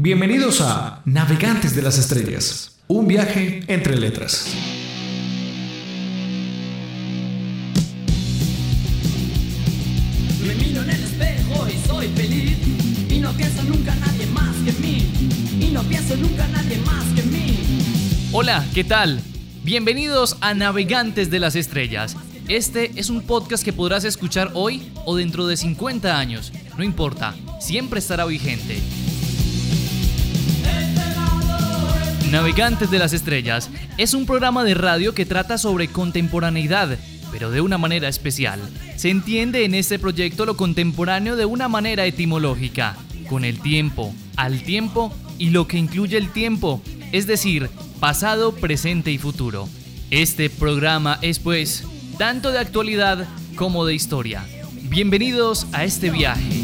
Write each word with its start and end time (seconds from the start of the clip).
Bienvenidos 0.00 0.60
a 0.60 1.02
Navegantes 1.06 1.74
de 1.74 1.82
las 1.82 1.98
Estrellas, 1.98 2.78
un 2.86 3.08
viaje 3.08 3.64
entre 3.66 3.96
letras. 3.96 4.46
Me 10.40 10.54
miro 10.54 10.82
en 10.84 10.90
el 10.90 11.02
espejo 11.02 11.66
y 11.66 11.88
soy 11.88 12.06
feliz 12.14 12.56
y 13.10 13.18
no 13.18 13.32
pienso 13.32 13.64
nunca 13.64 13.92
en 13.92 14.00
nadie 14.00 14.26
más 14.26 14.54
que 14.64 14.72
mí 14.80 15.10
y 15.60 15.72
no 15.72 15.82
pienso 15.82 16.16
nunca 16.16 16.44
en 16.44 16.52
nadie 16.52 16.78
más 16.86 17.04
que 17.16 17.22
mí. 17.24 17.58
Hola, 18.30 18.64
¿qué 18.72 18.84
tal? 18.84 19.20
Bienvenidos 19.64 20.36
a 20.40 20.54
Navegantes 20.54 21.28
de 21.28 21.40
las 21.40 21.56
Estrellas. 21.56 22.16
Este 22.46 22.92
es 22.94 23.10
un 23.10 23.22
podcast 23.22 23.64
que 23.64 23.72
podrás 23.72 24.04
escuchar 24.04 24.52
hoy 24.54 24.92
o 25.06 25.16
dentro 25.16 25.48
de 25.48 25.56
50 25.56 26.16
años. 26.16 26.52
No 26.76 26.84
importa, 26.84 27.34
siempre 27.58 27.98
estará 27.98 28.26
vigente. 28.26 28.80
Navegantes 32.30 32.90
de 32.90 32.98
las 32.98 33.14
Estrellas 33.14 33.70
es 33.96 34.12
un 34.12 34.26
programa 34.26 34.62
de 34.62 34.74
radio 34.74 35.14
que 35.14 35.24
trata 35.24 35.56
sobre 35.56 35.88
contemporaneidad, 35.88 36.98
pero 37.32 37.50
de 37.50 37.62
una 37.62 37.78
manera 37.78 38.06
especial. 38.06 38.60
Se 38.96 39.08
entiende 39.08 39.64
en 39.64 39.74
este 39.74 39.98
proyecto 39.98 40.44
lo 40.44 40.54
contemporáneo 40.54 41.36
de 41.36 41.46
una 41.46 41.68
manera 41.68 42.04
etimológica, 42.04 42.96
con 43.30 43.46
el 43.46 43.60
tiempo, 43.60 44.14
al 44.36 44.62
tiempo 44.62 45.10
y 45.38 45.50
lo 45.50 45.66
que 45.66 45.78
incluye 45.78 46.18
el 46.18 46.30
tiempo, 46.30 46.82
es 47.12 47.26
decir, 47.26 47.70
pasado, 47.98 48.52
presente 48.52 49.10
y 49.10 49.16
futuro. 49.16 49.66
Este 50.10 50.50
programa 50.50 51.18
es 51.22 51.38
pues 51.38 51.84
tanto 52.18 52.52
de 52.52 52.58
actualidad 52.58 53.26
como 53.54 53.86
de 53.86 53.94
historia. 53.94 54.44
Bienvenidos 54.90 55.66
a 55.72 55.84
este 55.84 56.10
viaje. 56.10 56.57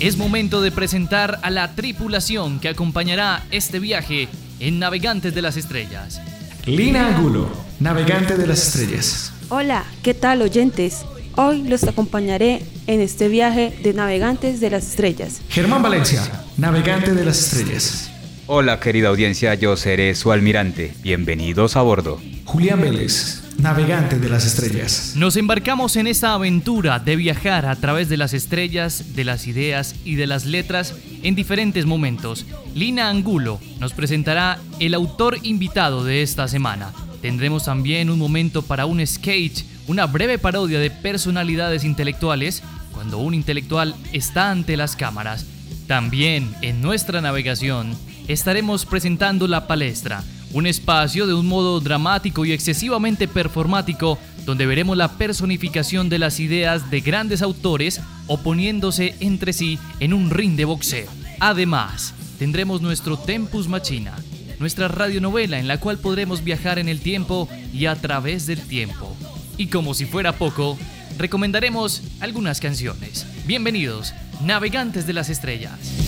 Es 0.00 0.16
momento 0.16 0.62
de 0.62 0.70
presentar 0.70 1.40
a 1.42 1.50
la 1.50 1.74
tripulación 1.74 2.60
que 2.60 2.68
acompañará 2.68 3.44
este 3.50 3.80
viaje 3.80 4.28
en 4.60 4.78
Navegantes 4.78 5.34
de 5.34 5.42
las 5.42 5.56
Estrellas. 5.56 6.20
Lina 6.66 7.08
Angulo, 7.08 7.48
navegante 7.80 8.36
de 8.36 8.46
las 8.46 8.62
estrellas. 8.68 9.32
Hola, 9.48 9.84
¿qué 10.04 10.14
tal 10.14 10.42
oyentes? 10.42 11.04
Hoy 11.34 11.64
los 11.64 11.82
acompañaré 11.82 12.62
en 12.86 13.00
este 13.00 13.26
viaje 13.26 13.76
de 13.82 13.92
navegantes 13.92 14.60
de 14.60 14.70
las 14.70 14.86
estrellas. 14.86 15.40
Germán 15.48 15.82
Valencia, 15.82 16.44
navegante 16.56 17.12
de 17.12 17.24
las 17.24 17.40
estrellas. 17.40 18.12
Hola 18.46 18.78
querida 18.78 19.08
audiencia, 19.08 19.54
yo 19.54 19.76
seré 19.76 20.14
su 20.14 20.30
almirante. 20.30 20.94
Bienvenidos 21.02 21.74
a 21.74 21.82
bordo. 21.82 22.20
Julián 22.44 22.80
Vélez, 22.82 23.42
navegante 23.58 24.18
de 24.18 24.28
las 24.28 24.46
estrellas. 24.46 25.14
Nos 25.16 25.36
embarcamos 25.36 25.96
en 25.96 26.06
esta 26.06 26.32
aventura 26.32 27.00
de 27.00 27.16
viajar 27.16 27.66
a 27.66 27.74
través 27.76 28.08
de 28.08 28.16
las 28.16 28.32
estrellas, 28.32 29.16
de 29.16 29.24
las 29.24 29.46
ideas 29.46 29.96
y 30.04 30.14
de 30.14 30.26
las 30.28 30.46
letras 30.46 30.94
en 31.22 31.34
diferentes 31.34 31.84
momentos. 31.84 32.46
Lina 32.74 33.08
Angulo 33.08 33.60
nos 33.80 33.92
presentará 33.92 34.58
el 34.78 34.94
autor 34.94 35.38
invitado 35.42 36.04
de 36.04 36.22
esta 36.22 36.46
semana. 36.46 36.92
Tendremos 37.20 37.64
también 37.64 38.10
un 38.10 38.18
momento 38.18 38.62
para 38.62 38.86
un 38.86 39.04
sketch, 39.04 39.64
una 39.88 40.06
breve 40.06 40.38
parodia 40.38 40.78
de 40.78 40.90
personalidades 40.90 41.82
intelectuales, 41.82 42.62
cuando 42.92 43.18
un 43.18 43.34
intelectual 43.34 43.96
está 44.12 44.52
ante 44.52 44.76
las 44.76 44.94
cámaras. 44.94 45.46
También 45.88 46.54
en 46.62 46.80
nuestra 46.80 47.20
navegación 47.20 47.96
estaremos 48.28 48.86
presentando 48.86 49.48
la 49.48 49.66
palestra, 49.66 50.22
un 50.52 50.66
espacio 50.66 51.26
de 51.26 51.34
un 51.34 51.46
modo 51.46 51.80
dramático 51.80 52.44
y 52.44 52.52
excesivamente 52.52 53.28
performático 53.28 54.18
donde 54.44 54.66
veremos 54.66 54.96
la 54.96 55.12
personificación 55.18 56.08
de 56.08 56.18
las 56.18 56.40
ideas 56.40 56.90
de 56.90 57.00
grandes 57.00 57.42
autores 57.42 58.00
oponiéndose 58.26 59.14
entre 59.20 59.52
sí 59.52 59.78
en 60.00 60.14
un 60.14 60.30
ring 60.30 60.56
de 60.56 60.64
boxeo. 60.64 61.10
Además, 61.40 62.14
tendremos 62.38 62.80
nuestro 62.80 63.18
Tempus 63.18 63.68
Machina, 63.68 64.16
nuestra 64.58 64.88
radionovela 64.88 65.58
en 65.58 65.68
la 65.68 65.78
cual 65.78 65.98
podremos 65.98 66.42
viajar 66.42 66.78
en 66.78 66.88
el 66.88 67.00
tiempo 67.00 67.48
y 67.72 67.86
a 67.86 67.96
través 67.96 68.46
del 68.46 68.60
tiempo. 68.60 69.14
Y 69.58 69.66
como 69.66 69.92
si 69.92 70.06
fuera 70.06 70.32
poco, 70.32 70.78
recomendaremos 71.18 72.02
algunas 72.20 72.60
canciones. 72.60 73.26
Bienvenidos, 73.44 74.14
navegantes 74.42 75.06
de 75.06 75.12
las 75.12 75.28
estrellas. 75.28 76.07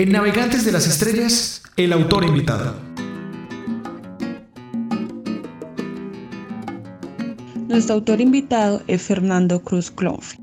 En 0.00 0.12
Navegantes 0.12 0.64
de 0.64 0.70
las 0.70 0.86
Estrellas, 0.86 1.60
el 1.76 1.92
autor 1.92 2.24
invitado. 2.24 2.76
Nuestro 7.66 7.96
autor 7.96 8.20
invitado 8.20 8.80
es 8.86 9.02
Fernando 9.02 9.60
Cruz 9.60 9.90
Clonfi, 9.90 10.38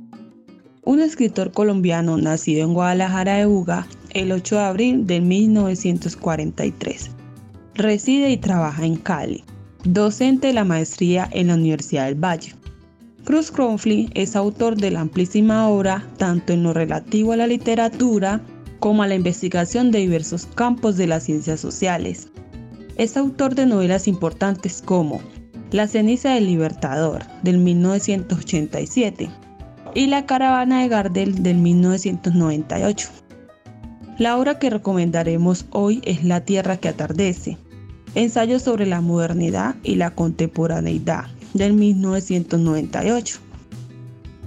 un 0.83 0.99
escritor 0.99 1.53
colombiano 1.53 2.17
nacido 2.17 2.65
en 2.65 2.73
Guadalajara 2.73 3.35
de 3.35 3.45
Buga 3.45 3.87
el 4.09 4.33
8 4.33 4.55
de 4.55 4.61
abril 4.61 5.07
de 5.07 5.21
1943. 5.21 7.11
Reside 7.75 8.31
y 8.31 8.35
trabaja 8.35 8.85
en 8.85 8.97
Cali, 8.97 9.45
docente 9.85 10.47
de 10.47 10.53
la 10.53 10.65
maestría 10.65 11.29
en 11.31 11.47
la 11.47 11.53
Universidad 11.53 12.07
del 12.07 12.21
Valle. 12.21 12.53
Cruz 13.23 13.51
Cronfli 13.51 14.09
es 14.15 14.35
autor 14.35 14.75
de 14.75 14.91
la 14.91 14.99
amplísima 14.99 15.69
obra 15.69 16.05
tanto 16.17 16.51
en 16.51 16.61
lo 16.61 16.73
relativo 16.73 17.31
a 17.31 17.37
la 17.37 17.47
literatura 17.47 18.41
como 18.85 19.01
a 19.01 19.07
la 19.07 19.15
investigación 19.15 19.89
de 19.89 19.97
diversos 19.97 20.45
campos 20.45 20.95
de 20.95 21.07
las 21.07 21.23
ciencias 21.23 21.59
sociales. 21.59 22.27
Es 22.97 23.17
autor 23.17 23.55
de 23.55 23.65
novelas 23.65 24.07
importantes 24.07 24.83
como 24.85 25.21
La 25.71 25.87
ceniza 25.87 26.35
del 26.35 26.45
Libertador 26.45 27.23
del 27.41 27.57
1987 27.57 29.27
y 29.95 30.05
La 30.05 30.27
caravana 30.27 30.83
de 30.83 30.87
Gardel 30.89 31.41
del 31.41 31.57
1998. 31.57 33.09
La 34.19 34.37
obra 34.37 34.59
que 34.59 34.69
recomendaremos 34.69 35.65
hoy 35.71 35.99
es 36.05 36.23
La 36.23 36.41
tierra 36.41 36.77
que 36.77 36.89
atardece, 36.89 37.57
ensayo 38.13 38.59
sobre 38.59 38.85
la 38.85 39.01
modernidad 39.01 39.77
y 39.81 39.95
la 39.95 40.11
contemporaneidad 40.11 41.25
del 41.55 41.73
1998. 41.73 43.39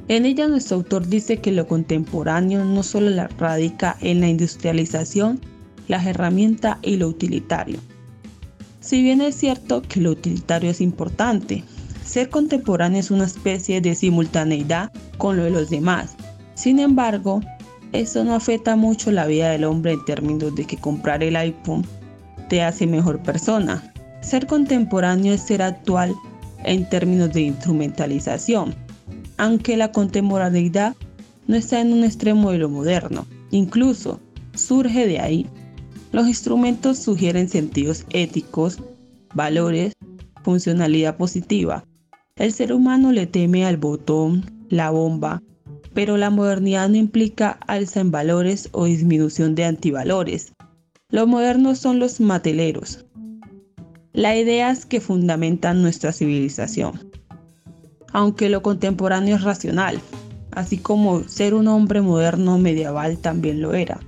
En 0.08 0.24
ella 0.24 0.48
nuestro 0.48 0.78
autor 0.78 1.06
dice 1.06 1.36
que 1.36 1.52
lo 1.52 1.68
contemporáneo 1.68 2.64
no 2.64 2.82
solo 2.82 3.10
la 3.10 3.28
radica 3.28 3.98
en 4.00 4.22
la 4.22 4.28
industrialización, 4.28 5.38
las 5.86 6.06
herramientas 6.06 6.78
y 6.80 6.96
lo 6.96 7.08
utilitario. 7.08 7.78
Si 8.80 9.02
bien 9.02 9.20
es 9.20 9.34
cierto 9.34 9.82
que 9.82 10.00
lo 10.00 10.12
utilitario 10.12 10.70
es 10.70 10.80
importante, 10.80 11.62
ser 12.06 12.30
contemporáneo 12.30 13.00
es 13.00 13.10
una 13.10 13.26
especie 13.26 13.82
de 13.82 13.94
simultaneidad 13.94 14.90
con 15.18 15.36
lo 15.36 15.44
de 15.44 15.50
los 15.50 15.68
demás. 15.68 16.16
Sin 16.54 16.78
embargo, 16.78 17.42
eso 17.92 18.24
no 18.24 18.34
afecta 18.34 18.76
mucho 18.76 19.10
la 19.10 19.26
vida 19.26 19.50
del 19.50 19.64
hombre 19.64 19.92
en 19.92 20.04
términos 20.06 20.54
de 20.54 20.64
que 20.64 20.78
comprar 20.78 21.22
el 21.22 21.36
iPhone 21.36 21.84
te 22.48 22.62
hace 22.62 22.86
mejor 22.86 23.22
persona. 23.22 23.92
Ser 24.22 24.46
contemporáneo 24.46 25.34
es 25.34 25.42
ser 25.42 25.60
actual 25.60 26.14
en 26.64 26.88
términos 26.88 27.30
de 27.34 27.42
instrumentalización 27.42 28.87
aunque 29.38 29.76
la 29.76 29.92
contemporaneidad 29.92 30.94
no 31.46 31.56
está 31.56 31.80
en 31.80 31.92
un 31.92 32.04
extremo 32.04 32.50
de 32.50 32.58
lo 32.58 32.68
moderno, 32.68 33.26
incluso 33.50 34.20
surge 34.54 35.06
de 35.06 35.20
ahí. 35.20 35.46
Los 36.12 36.28
instrumentos 36.28 36.98
sugieren 36.98 37.48
sentidos 37.48 38.04
éticos, 38.10 38.78
valores, 39.34 39.94
funcionalidad 40.42 41.16
positiva. 41.16 41.84
El 42.36 42.52
ser 42.52 42.72
humano 42.72 43.12
le 43.12 43.26
teme 43.26 43.64
al 43.64 43.76
botón, 43.76 44.44
la 44.68 44.90
bomba, 44.90 45.42
pero 45.94 46.16
la 46.16 46.30
modernidad 46.30 46.88
no 46.88 46.96
implica 46.96 47.58
alza 47.66 48.00
en 48.00 48.10
valores 48.10 48.68
o 48.72 48.84
disminución 48.84 49.54
de 49.54 49.64
antivalores. 49.64 50.52
Los 51.10 51.26
modernos 51.26 51.78
son 51.78 51.98
los 51.98 52.20
mateleros, 52.20 53.06
las 54.12 54.36
ideas 54.36 54.84
que 54.84 55.00
fundamentan 55.00 55.80
nuestra 55.80 56.12
civilización 56.12 57.07
aunque 58.12 58.48
lo 58.48 58.62
contemporáneo 58.62 59.36
es 59.36 59.42
racional, 59.42 60.00
así 60.52 60.78
como 60.78 61.24
ser 61.24 61.54
un 61.54 61.68
hombre 61.68 62.00
moderno 62.00 62.58
medieval 62.58 63.18
también 63.18 63.60
lo 63.60 63.74
era. 63.74 64.00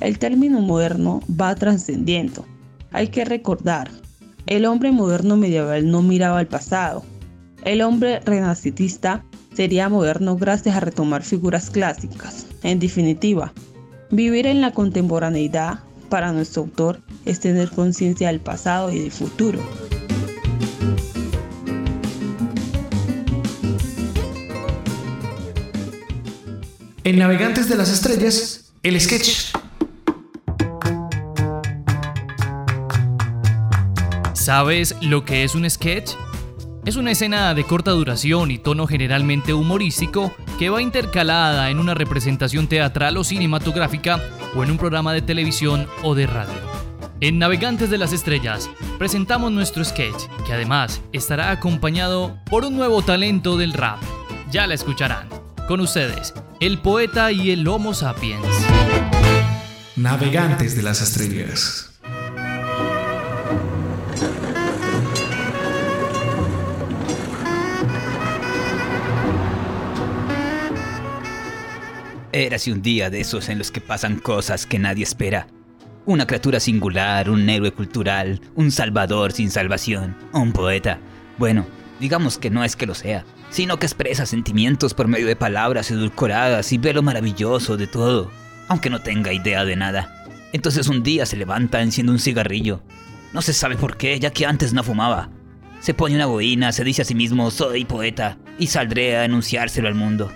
El 0.00 0.18
término 0.18 0.60
moderno 0.60 1.20
va 1.40 1.54
trascendiendo. 1.54 2.44
Hay 2.90 3.08
que 3.08 3.24
recordar, 3.24 3.90
el 4.46 4.66
hombre 4.66 4.92
moderno 4.92 5.36
medieval 5.36 5.90
no 5.90 6.02
miraba 6.02 6.38
al 6.38 6.46
pasado. 6.46 7.02
El 7.64 7.80
hombre 7.80 8.20
renacentista 8.20 9.24
sería 9.54 9.88
moderno 9.88 10.36
gracias 10.36 10.76
a 10.76 10.80
retomar 10.80 11.22
figuras 11.22 11.70
clásicas. 11.70 12.46
En 12.62 12.78
definitiva, 12.78 13.52
vivir 14.10 14.46
en 14.46 14.60
la 14.60 14.72
contemporaneidad 14.72 15.80
para 16.08 16.32
nuestro 16.32 16.62
autor 16.62 17.00
es 17.24 17.40
tener 17.40 17.70
conciencia 17.70 18.28
del 18.28 18.40
pasado 18.40 18.92
y 18.92 19.00
del 19.00 19.10
futuro. 19.10 19.60
En 27.06 27.18
Navegantes 27.18 27.68
de 27.68 27.76
las 27.76 27.90
Estrellas, 27.90 28.72
el 28.82 28.98
sketch. 28.98 29.54
¿Sabes 34.32 34.96
lo 35.02 35.22
que 35.22 35.44
es 35.44 35.54
un 35.54 35.68
sketch? 35.68 36.12
Es 36.86 36.96
una 36.96 37.10
escena 37.10 37.52
de 37.52 37.64
corta 37.64 37.90
duración 37.90 38.50
y 38.50 38.56
tono 38.56 38.86
generalmente 38.86 39.52
humorístico 39.52 40.34
que 40.58 40.70
va 40.70 40.80
intercalada 40.80 41.68
en 41.68 41.78
una 41.78 41.92
representación 41.92 42.68
teatral 42.68 43.18
o 43.18 43.24
cinematográfica 43.24 44.18
o 44.56 44.64
en 44.64 44.70
un 44.70 44.78
programa 44.78 45.12
de 45.12 45.20
televisión 45.20 45.86
o 46.02 46.14
de 46.14 46.26
radio. 46.26 46.54
En 47.20 47.38
Navegantes 47.38 47.90
de 47.90 47.98
las 47.98 48.14
Estrellas 48.14 48.70
presentamos 48.98 49.52
nuestro 49.52 49.84
sketch, 49.84 50.24
que 50.46 50.54
además 50.54 51.02
estará 51.12 51.50
acompañado 51.50 52.38
por 52.48 52.64
un 52.64 52.76
nuevo 52.76 53.02
talento 53.02 53.58
del 53.58 53.74
rap. 53.74 54.02
Ya 54.50 54.66
la 54.66 54.72
escucharán. 54.72 55.28
Con 55.68 55.80
ustedes, 55.80 56.34
el 56.60 56.78
poeta 56.78 57.32
y 57.32 57.50
el 57.50 57.66
Homo 57.66 57.94
sapiens. 57.94 58.46
Navegantes 59.96 60.76
de 60.76 60.82
las 60.82 61.00
Estrellas. 61.00 61.90
Érase 72.32 72.72
un 72.72 72.82
día 72.82 73.10
de 73.10 73.20
esos 73.20 73.48
en 73.48 73.58
los 73.58 73.70
que 73.70 73.80
pasan 73.80 74.18
cosas 74.18 74.66
que 74.66 74.78
nadie 74.78 75.04
espera. 75.04 75.46
Una 76.06 76.26
criatura 76.26 76.58
singular, 76.60 77.30
un 77.30 77.48
héroe 77.48 77.70
cultural, 77.72 78.40
un 78.56 78.70
salvador 78.70 79.32
sin 79.32 79.50
salvación, 79.50 80.16
un 80.32 80.52
poeta. 80.52 80.98
Bueno, 81.38 81.64
digamos 82.00 82.38
que 82.38 82.50
no 82.50 82.64
es 82.64 82.74
que 82.76 82.86
lo 82.86 82.94
sea, 82.94 83.24
sino 83.54 83.78
que 83.78 83.86
expresa 83.86 84.26
sentimientos 84.26 84.94
por 84.94 85.06
medio 85.06 85.28
de 85.28 85.36
palabras 85.36 85.88
edulcoradas 85.88 86.72
y 86.72 86.78
ve 86.78 86.92
lo 86.92 87.04
maravilloso 87.04 87.76
de 87.76 87.86
todo, 87.86 88.32
aunque 88.66 88.90
no 88.90 89.00
tenga 89.00 89.32
idea 89.32 89.64
de 89.64 89.76
nada. 89.76 90.26
Entonces 90.52 90.88
un 90.88 91.04
día 91.04 91.24
se 91.24 91.36
levanta, 91.36 91.80
enciende 91.80 92.10
un 92.10 92.18
cigarrillo. 92.18 92.82
No 93.32 93.42
se 93.42 93.52
sabe 93.52 93.76
por 93.76 93.96
qué, 93.96 94.18
ya 94.18 94.32
que 94.32 94.44
antes 94.44 94.72
no 94.72 94.82
fumaba. 94.82 95.30
Se 95.78 95.94
pone 95.94 96.16
una 96.16 96.26
boina, 96.26 96.72
se 96.72 96.82
dice 96.82 97.02
a 97.02 97.04
sí 97.04 97.14
mismo, 97.14 97.48
soy 97.52 97.84
poeta, 97.84 98.38
y 98.58 98.66
saldré 98.66 99.18
a 99.18 99.22
anunciárselo 99.22 99.86
al 99.86 99.94
mundo. 99.94 100.32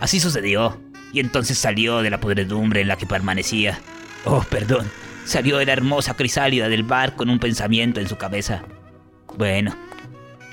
Así 0.00 0.18
sucedió 0.18 0.76
y 1.12 1.20
entonces 1.20 1.58
salió 1.58 2.02
de 2.02 2.10
la 2.10 2.18
podredumbre 2.18 2.80
en 2.80 2.88
la 2.88 2.96
que 2.96 3.06
permanecía. 3.06 3.78
Oh, 4.24 4.44
perdón, 4.50 4.90
salió 5.24 5.58
de 5.58 5.66
la 5.66 5.72
hermosa 5.72 6.14
crisálida 6.14 6.68
del 6.68 6.82
bar 6.82 7.14
con 7.14 7.30
un 7.30 7.38
pensamiento 7.38 8.00
en 8.00 8.08
su 8.08 8.16
cabeza. 8.16 8.64
Bueno, 9.38 9.76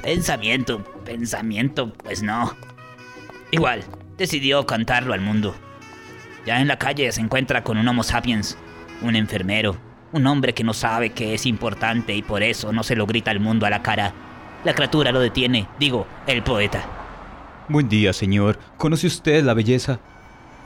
pensamiento, 0.03 0.83
pensamiento, 1.05 1.91
pues 1.94 2.21
no. 2.21 2.55
Igual, 3.51 3.83
decidió 4.17 4.65
cantarlo 4.65 5.13
al 5.13 5.21
mundo. 5.21 5.55
Ya 6.45 6.59
en 6.59 6.67
la 6.67 6.77
calle 6.77 7.11
se 7.11 7.21
encuentra 7.21 7.63
con 7.63 7.77
un 7.77 7.88
Homo 7.88 8.03
sapiens, 8.03 8.57
un 9.01 9.15
enfermero, 9.15 9.77
un 10.11 10.27
hombre 10.27 10.53
que 10.53 10.63
no 10.63 10.73
sabe 10.73 11.11
que 11.11 11.33
es 11.33 11.45
importante 11.45 12.13
y 12.13 12.21
por 12.21 12.44
eso 12.44 12.71
no 12.73 12.83
se 12.83 12.95
lo 12.95 13.07
grita 13.07 13.31
al 13.31 13.39
mundo 13.39 13.65
a 13.65 13.69
la 13.69 13.81
cara. 13.81 14.13
La 14.65 14.75
criatura 14.75 15.11
lo 15.11 15.19
detiene, 15.19 15.67
digo, 15.79 16.06
el 16.27 16.44
poeta. 16.44 16.83
Buen 17.69 17.88
día, 17.88 18.11
señor. 18.11 18.59
¿Conoce 18.77 19.07
usted 19.07 19.44
la 19.44 19.53
belleza? 19.53 19.99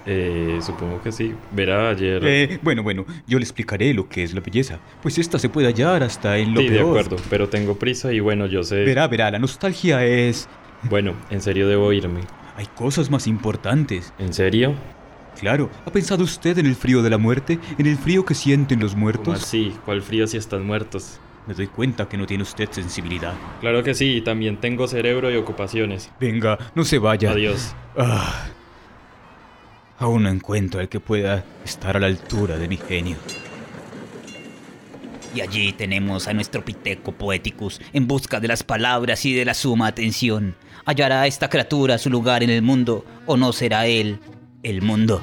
Eh, 0.09 0.59
supongo 0.61 1.01
que 1.01 1.11
sí. 1.11 1.33
Verá 1.51 1.89
ayer. 1.89 2.21
Eh, 2.25 2.59
bueno, 2.61 2.81
bueno, 2.81 3.05
yo 3.27 3.37
le 3.37 3.43
explicaré 3.43 3.93
lo 3.93 4.07
que 4.07 4.23
es 4.23 4.33
la 4.33 4.39
belleza. 4.39 4.79
Pues 5.01 5.17
esta 5.17 5.37
se 5.37 5.49
puede 5.49 5.67
hallar 5.67 6.01
hasta 6.01 6.37
en 6.37 6.53
lo 6.53 6.61
sí, 6.61 6.69
de 6.69 6.79
acuerdo, 6.79 7.17
pero 7.29 7.49
tengo 7.49 7.75
prisa 7.77 8.13
y 8.13 8.21
bueno, 8.21 8.45
yo 8.45 8.63
sé. 8.63 8.85
Verá, 8.85 9.07
verá, 9.07 9.29
la 9.29 9.39
nostalgia 9.39 10.05
es... 10.05 10.47
Bueno, 10.83 11.13
en 11.29 11.41
serio 11.41 11.67
debo 11.67 11.91
irme. 11.91 12.21
Hay 12.55 12.67
cosas 12.67 13.11
más 13.11 13.27
importantes. 13.27 14.13
¿En 14.17 14.33
serio? 14.33 14.75
Claro, 15.39 15.69
¿ha 15.85 15.91
pensado 15.91 16.23
usted 16.23 16.57
en 16.57 16.65
el 16.65 16.75
frío 16.75 17.03
de 17.03 17.09
la 17.09 17.17
muerte? 17.17 17.59
¿En 17.77 17.85
el 17.85 17.97
frío 17.97 18.25
que 18.25 18.33
sienten 18.33 18.79
los 18.79 18.93
¿Cómo 18.93 19.03
muertos? 19.03 19.43
así? 19.43 19.73
¿Cuál 19.85 20.01
frío 20.01 20.25
si 20.25 20.37
están 20.37 20.65
muertos? 20.65 21.19
Me 21.45 21.53
doy 21.53 21.67
cuenta 21.67 22.09
que 22.09 22.17
no 22.17 22.25
tiene 22.25 22.43
usted 22.43 22.69
sensibilidad. 22.71 23.33
Claro 23.61 23.83
que 23.83 23.93
sí, 23.93 24.21
también 24.21 24.57
tengo 24.57 24.87
cerebro 24.87 25.31
y 25.31 25.35
ocupaciones. 25.35 26.11
Venga, 26.19 26.57
no 26.75 26.83
se 26.83 26.97
vaya. 26.97 27.31
Adiós. 27.31 27.73
Ah, 27.97 28.47
aún 29.97 30.23
no 30.23 30.29
encuentro 30.29 30.79
al 30.79 30.89
que 30.89 30.99
pueda 30.99 31.43
estar 31.65 31.97
a 31.97 31.99
la 31.99 32.07
altura 32.07 32.57
de 32.57 32.67
mi 32.67 32.77
genio. 32.77 33.17
Y 35.35 35.41
allí 35.41 35.73
tenemos 35.73 36.27
a 36.27 36.33
nuestro 36.33 36.63
Piteco 36.63 37.11
Poeticus 37.11 37.79
en 37.93 38.07
busca 38.07 38.39
de 38.39 38.47
las 38.47 38.63
palabras 38.63 39.25
y 39.25 39.33
de 39.33 39.45
la 39.45 39.53
suma 39.53 39.87
atención. 39.87 40.55
¿Hallará 40.85 41.27
esta 41.27 41.49
criatura 41.49 41.97
su 41.97 42.09
lugar 42.09 42.43
en 42.43 42.49
el 42.49 42.61
mundo 42.61 43.05
o 43.25 43.37
no 43.37 43.51
será 43.53 43.87
él 43.87 44.19
el 44.63 44.81
mundo? 44.81 45.21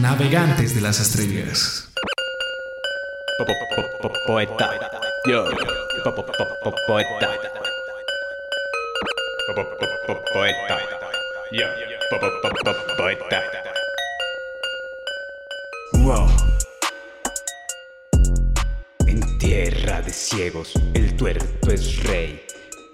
Navegantes 0.00 0.74
de 0.74 0.80
las 0.80 0.98
Estrellas. 0.98 1.86
Poeta. 4.26 4.70
Yo. 5.28 5.44
Poeta. 6.86 7.28
Poeta. 10.32 10.78
Yo. 11.52 11.66
Poeta. 12.96 13.42
Wow. 15.92 16.28
En 19.06 19.38
tierra 19.38 20.00
de 20.00 20.12
ciegos, 20.12 20.72
el 20.94 21.14
tuerto 21.14 21.70
es 21.70 22.02
rey. 22.04 22.46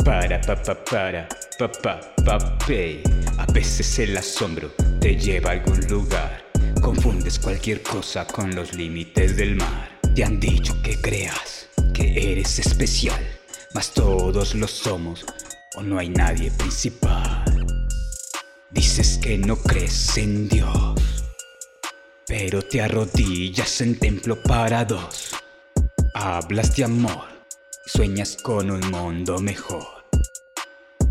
Para, 0.04 0.40
pa, 0.40 0.56
pa, 0.60 0.74
para, 0.84 1.28
pa, 1.56 1.70
pa, 1.70 2.00
pa, 2.24 2.58
pe. 2.66 3.04
A 3.38 3.46
veces 3.52 3.96
el 4.00 4.16
asombro 4.16 4.72
te 5.00 5.14
lleva 5.14 5.50
a 5.50 5.52
algún 5.52 5.80
lugar. 5.86 6.45
Confundes 6.80 7.38
cualquier 7.38 7.82
cosa 7.82 8.26
con 8.26 8.54
los 8.54 8.74
límites 8.74 9.36
del 9.36 9.56
mar. 9.56 9.98
Te 10.14 10.24
han 10.24 10.38
dicho 10.40 10.80
que 10.82 11.00
creas 11.00 11.68
que 11.92 12.32
eres 12.32 12.58
especial, 12.58 13.20
mas 13.74 13.92
todos 13.92 14.54
lo 14.54 14.68
somos 14.68 15.24
o 15.76 15.82
no 15.82 15.98
hay 15.98 16.08
nadie 16.08 16.50
principal. 16.52 17.44
Dices 18.70 19.18
que 19.18 19.38
no 19.38 19.56
crees 19.56 20.16
en 20.16 20.48
Dios, 20.48 21.00
pero 22.26 22.62
te 22.62 22.80
arrodillas 22.80 23.80
en 23.80 23.98
templo 23.98 24.42
para 24.42 24.84
dos. 24.84 25.30
Hablas 26.14 26.76
de 26.76 26.84
amor, 26.84 27.26
sueñas 27.86 28.36
con 28.42 28.70
un 28.70 28.80
mundo 28.90 29.38
mejor. 29.38 30.04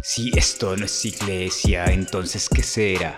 Si 0.02 0.32
esto 0.38 0.76
no 0.78 0.86
es 0.86 1.06
iglesia, 1.06 1.86
entonces 1.86 2.48
¿qué 2.50 2.62
será? 2.62 3.18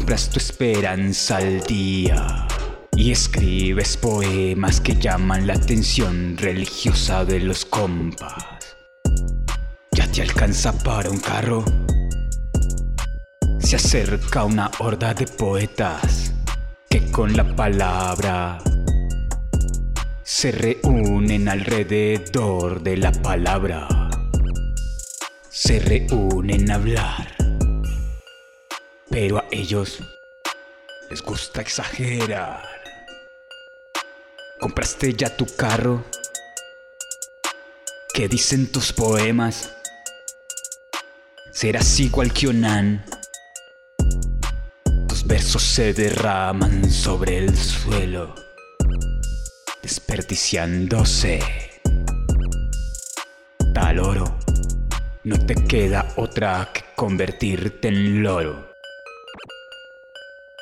Compras 0.00 0.30
tu 0.30 0.38
esperanza 0.38 1.36
al 1.36 1.60
día 1.60 2.48
y 2.96 3.12
escribes 3.12 3.98
poemas 3.98 4.80
que 4.80 4.94
llaman 4.94 5.46
la 5.46 5.52
atención 5.52 6.38
religiosa 6.38 7.26
de 7.26 7.38
los 7.38 7.66
compas. 7.66 8.78
¿Ya 9.92 10.10
te 10.10 10.22
alcanza 10.22 10.72
para 10.72 11.10
un 11.10 11.18
carro? 11.18 11.66
Se 13.58 13.76
acerca 13.76 14.44
una 14.44 14.70
horda 14.78 15.12
de 15.12 15.26
poetas 15.26 16.32
que 16.88 17.12
con 17.12 17.36
la 17.36 17.54
palabra 17.54 18.56
se 20.22 20.50
reúnen 20.50 21.46
alrededor 21.46 22.82
de 22.82 22.96
la 22.96 23.12
palabra. 23.12 23.86
Se 25.50 25.78
reúnen 25.78 26.70
a 26.70 26.76
hablar. 26.76 27.39
Pero 29.10 29.38
a 29.38 29.44
ellos 29.50 29.98
les 31.10 31.20
gusta 31.20 31.60
exagerar. 31.60 32.62
¿Compraste 34.60 35.12
ya 35.14 35.36
tu 35.36 35.46
carro? 35.56 36.04
¿Qué 38.14 38.28
dicen 38.28 38.70
tus 38.70 38.92
poemas? 38.92 39.74
¿Serás 41.52 41.98
igual 41.98 42.32
que 42.32 42.46
Onan? 42.46 43.04
Tus 45.08 45.26
versos 45.26 45.64
se 45.64 45.92
derraman 45.92 46.88
sobre 46.88 47.38
el 47.38 47.56
suelo, 47.56 48.36
desperdiciándose. 49.82 51.40
Tal 53.74 53.98
oro, 53.98 54.38
no 55.24 55.36
te 55.46 55.56
queda 55.56 56.12
otra 56.16 56.70
que 56.72 56.84
convertirte 56.94 57.88
en 57.88 58.22
loro. 58.22 58.69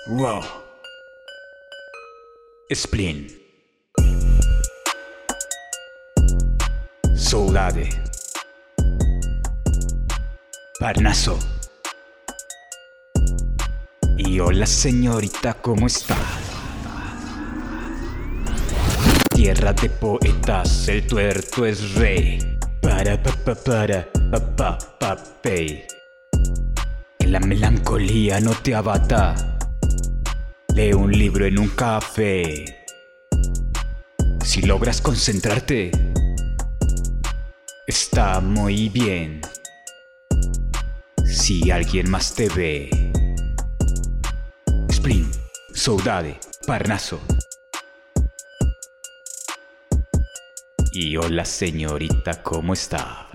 Wow. 0.09 0.41
Spleen. 2.73 3.27
Soldade. 7.15 7.91
Parnaso. 10.81 11.39
Y 14.17 14.41
hola 14.41 14.65
señorita, 14.65 15.53
¿cómo 15.53 15.87
está? 15.87 16.17
tierra 19.35 19.75
de 19.75 19.91
poetas, 19.91 20.89
el 20.89 21.07
tuerto 21.07 21.67
es 21.67 21.95
rey. 21.97 22.59
Para 22.81 23.23
pa 23.23 23.31
pa 23.45 23.55
para 23.55 24.09
pa 24.31 24.57
pa 24.57 24.79
pa 24.99 25.17
pey. 25.43 25.85
Que 27.19 27.27
la 27.27 27.41
melancolía 27.41 28.41
no 28.41 28.53
te 28.53 28.75
abata. 28.75 29.58
Lee 30.79 30.93
un 30.93 31.11
libro 31.11 31.45
en 31.45 31.59
un 31.59 31.71
café. 31.71 32.65
Si 34.45 34.63
logras 34.63 35.01
concentrarte, 35.01 35.91
está 37.85 38.39
muy 38.39 38.89
bien. 38.89 39.41
Si 41.27 41.73
alguien 41.73 42.09
más 42.09 42.33
te 42.33 42.49
ve. 42.51 42.91
Spring, 44.91 45.29
Saudade, 45.75 46.39
Parnaso. 46.65 47.21
Y 50.93 51.17
hola 51.17 51.45
señorita, 51.45 52.41
¿cómo 52.45 52.75
está? 52.75 53.28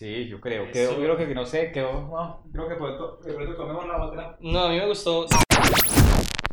Sí, 0.00 0.28
yo 0.28 0.40
creo. 0.40 0.72
Quedó, 0.72 0.92
yo 0.92 1.14
creo 1.14 1.16
que 1.18 1.34
no 1.34 1.44
sé, 1.44 1.72
quedó. 1.72 1.92
No, 1.92 2.42
creo 2.50 2.68
que 2.70 2.74
pronto, 2.76 3.20
de 3.22 3.34
pronto 3.34 3.54
comemos 3.54 3.86
la 3.86 4.02
otra. 4.02 4.38
No, 4.40 4.60
a 4.60 4.70
mí 4.70 4.76
me 4.76 4.86
gustó. 4.86 5.26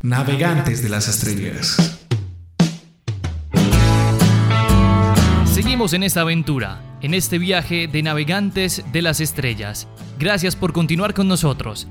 Navegantes 0.02 0.84
de 0.84 0.90
las 0.90 1.08
estrellas. 1.08 2.06
Seguimos 5.46 5.94
en 5.94 6.04
esta 6.04 6.22
aventura, 6.22 6.82
en 7.02 7.14
este 7.14 7.38
viaje 7.38 7.88
de 7.88 8.04
navegantes 8.04 8.84
de 8.92 9.02
las 9.02 9.22
estrellas. 9.22 9.88
Gracias 10.20 10.58
por 10.58 10.74
continuar 10.74 11.14
con 11.14 11.30
nosotros. 11.30 11.88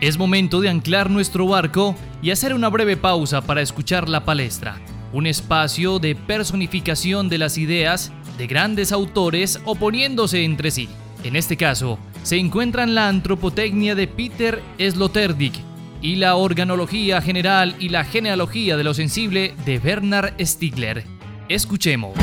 Es 0.00 0.16
momento 0.16 0.60
de 0.60 0.68
anclar 0.68 1.10
nuestro 1.10 1.48
barco 1.48 1.96
y 2.22 2.30
hacer 2.30 2.54
una 2.54 2.68
breve 2.68 2.96
pausa 2.96 3.40
para 3.40 3.62
escuchar 3.62 4.08
la 4.08 4.24
palestra, 4.24 4.80
un 5.12 5.26
espacio 5.26 5.98
de 5.98 6.14
personificación 6.14 7.28
de 7.28 7.38
las 7.38 7.58
ideas 7.58 8.12
de 8.38 8.46
grandes 8.46 8.92
autores 8.92 9.60
oponiéndose 9.64 10.44
entre 10.44 10.70
sí. 10.70 10.88
En 11.22 11.36
este 11.36 11.56
caso, 11.56 11.98
se 12.22 12.38
encuentran 12.38 12.94
la 12.94 13.08
antropotecnia 13.08 13.94
de 13.94 14.08
Peter 14.08 14.62
Sloterdijk 14.78 15.54
y 16.00 16.16
la 16.16 16.36
organología 16.36 17.20
general 17.20 17.76
y 17.78 17.90
la 17.90 18.04
genealogía 18.04 18.76
de 18.78 18.84
lo 18.84 18.94
sensible 18.94 19.54
de 19.66 19.78
Bernard 19.78 20.34
Stiegler. 20.40 21.04
Escuchemos. 21.48 22.16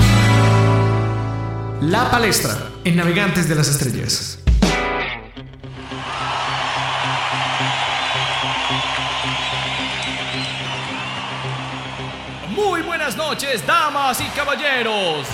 La 1.81 2.09
palestra 2.09 2.57
en 2.83 2.95
Navegantes 2.95 3.47
de 3.47 3.53
las 3.53 3.67
Estrellas. 3.67 4.39
Muy 12.49 12.81
buenas 12.81 13.15
noches, 13.15 13.63
damas 13.67 14.19
y 14.21 14.25
caballeros, 14.35 15.27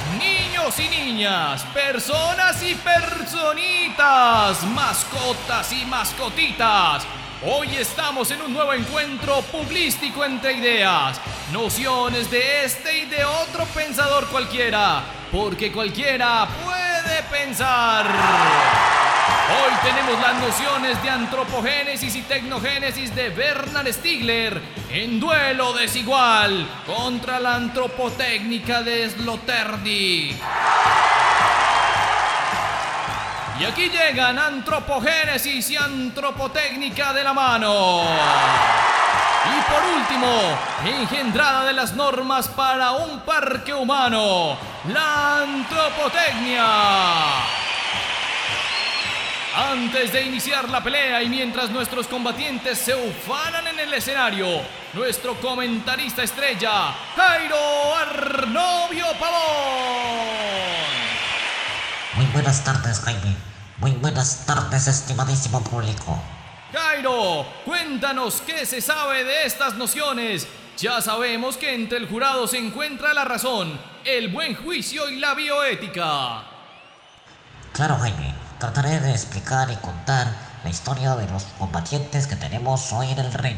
y 0.64 0.88
niñas, 0.88 1.62
personas 1.74 2.64
y 2.64 2.74
personitas, 2.76 4.64
mascotas 4.64 5.74
y 5.74 5.86
mascotitas. 5.86 7.04
Hoy 7.46 7.76
estamos 7.76 8.32
en 8.32 8.42
un 8.44 8.54
nuevo 8.54 8.72
encuentro 8.72 9.42
puglístico 9.42 10.24
entre 10.24 10.54
ideas, 10.54 11.20
nociones 11.52 12.32
de 12.32 12.64
este 12.64 13.00
y 13.00 13.06
de 13.08 13.26
otro 13.26 13.66
pensador 13.76 14.26
cualquiera, 14.30 15.04
porque 15.34 15.70
cualquiera 15.70 16.48
puede 16.64 17.24
pensar. 17.24 19.03
Hoy 19.54 19.74
tenemos 19.84 20.20
las 20.20 20.34
nociones 20.42 21.00
de 21.04 21.12
antropogénesis 21.12 22.16
y 22.16 22.24
tecnogénesis 22.24 23.14
de 23.14 23.30
Bernard 23.30 23.88
Stiegler 23.94 24.60
en 24.90 25.20
duelo 25.20 25.74
desigual 25.74 26.68
contra 26.88 27.40
la 27.40 27.54
antropotécnica 27.56 28.82
de 28.82 29.12
Sloterdijk. 29.12 30.42
Y 33.60 33.66
aquí 33.66 33.90
llegan 33.90 34.40
antropogénesis 34.40 35.70
y 35.70 35.78
antropotécnica 35.78 37.14
de 37.14 37.24
la 37.24 37.34
mano. 37.34 38.02
Y 39.46 39.62
por 39.72 39.84
último, 40.00 40.32
engendrada 40.84 41.66
de 41.66 41.74
las 41.74 41.94
normas 41.94 42.48
para 42.48 42.94
un 42.94 43.20
parque 43.20 43.72
humano, 43.72 44.58
la 44.88 45.44
antropotecnia. 45.44 47.63
Antes 49.56 50.12
de 50.12 50.24
iniciar 50.24 50.68
la 50.70 50.84
pelea 50.84 51.22
y 51.22 51.30
mientras 51.30 51.70
nuestros 51.70 52.08
combatientes 52.08 52.80
se 52.80 52.96
ufanan 52.96 53.68
en 53.68 53.80
el 53.80 53.94
escenario, 53.94 54.48
nuestro 54.94 55.40
comentarista 55.40 56.24
estrella, 56.24 56.96
Jairo 57.16 57.96
Arnovio 57.96 59.06
Pavón. 59.20 60.24
Muy 62.16 62.26
buenas 62.34 62.64
tardes, 62.64 63.00
Jaime. 63.02 63.36
Muy 63.78 63.92
buenas 63.92 64.44
tardes, 64.48 64.88
estimadísimo 64.88 65.64
público. 65.64 66.20
Jairo, 66.72 67.46
cuéntanos 67.64 68.42
qué 68.42 68.66
se 68.66 68.82
sabe 68.82 69.24
de 69.24 69.46
estas 69.46 69.76
nociones. 69.76 70.48
Ya 70.78 71.00
sabemos 71.00 71.58
que 71.58 71.76
entre 71.76 72.00
el 72.00 72.08
jurado 72.08 72.48
se 72.48 72.58
encuentra 72.58 73.14
la 73.14 73.24
razón, 73.24 73.80
el 74.04 74.30
buen 74.30 74.56
juicio 74.56 75.08
y 75.12 75.20
la 75.20 75.36
bioética. 75.36 76.44
Claro, 77.72 77.98
Jaime. 78.00 78.33
Trataré 78.64 79.02
de 79.02 79.12
explicar 79.12 79.70
y 79.72 79.76
contar 79.76 80.26
la 80.64 80.70
historia 80.70 81.18
de 81.18 81.28
los 81.28 81.44
combatientes 81.60 82.28
que 82.28 82.38
tenemos 82.38 82.94
hoy 82.94 83.12
en 83.12 83.20
el 83.20 83.34
ring. 83.34 83.58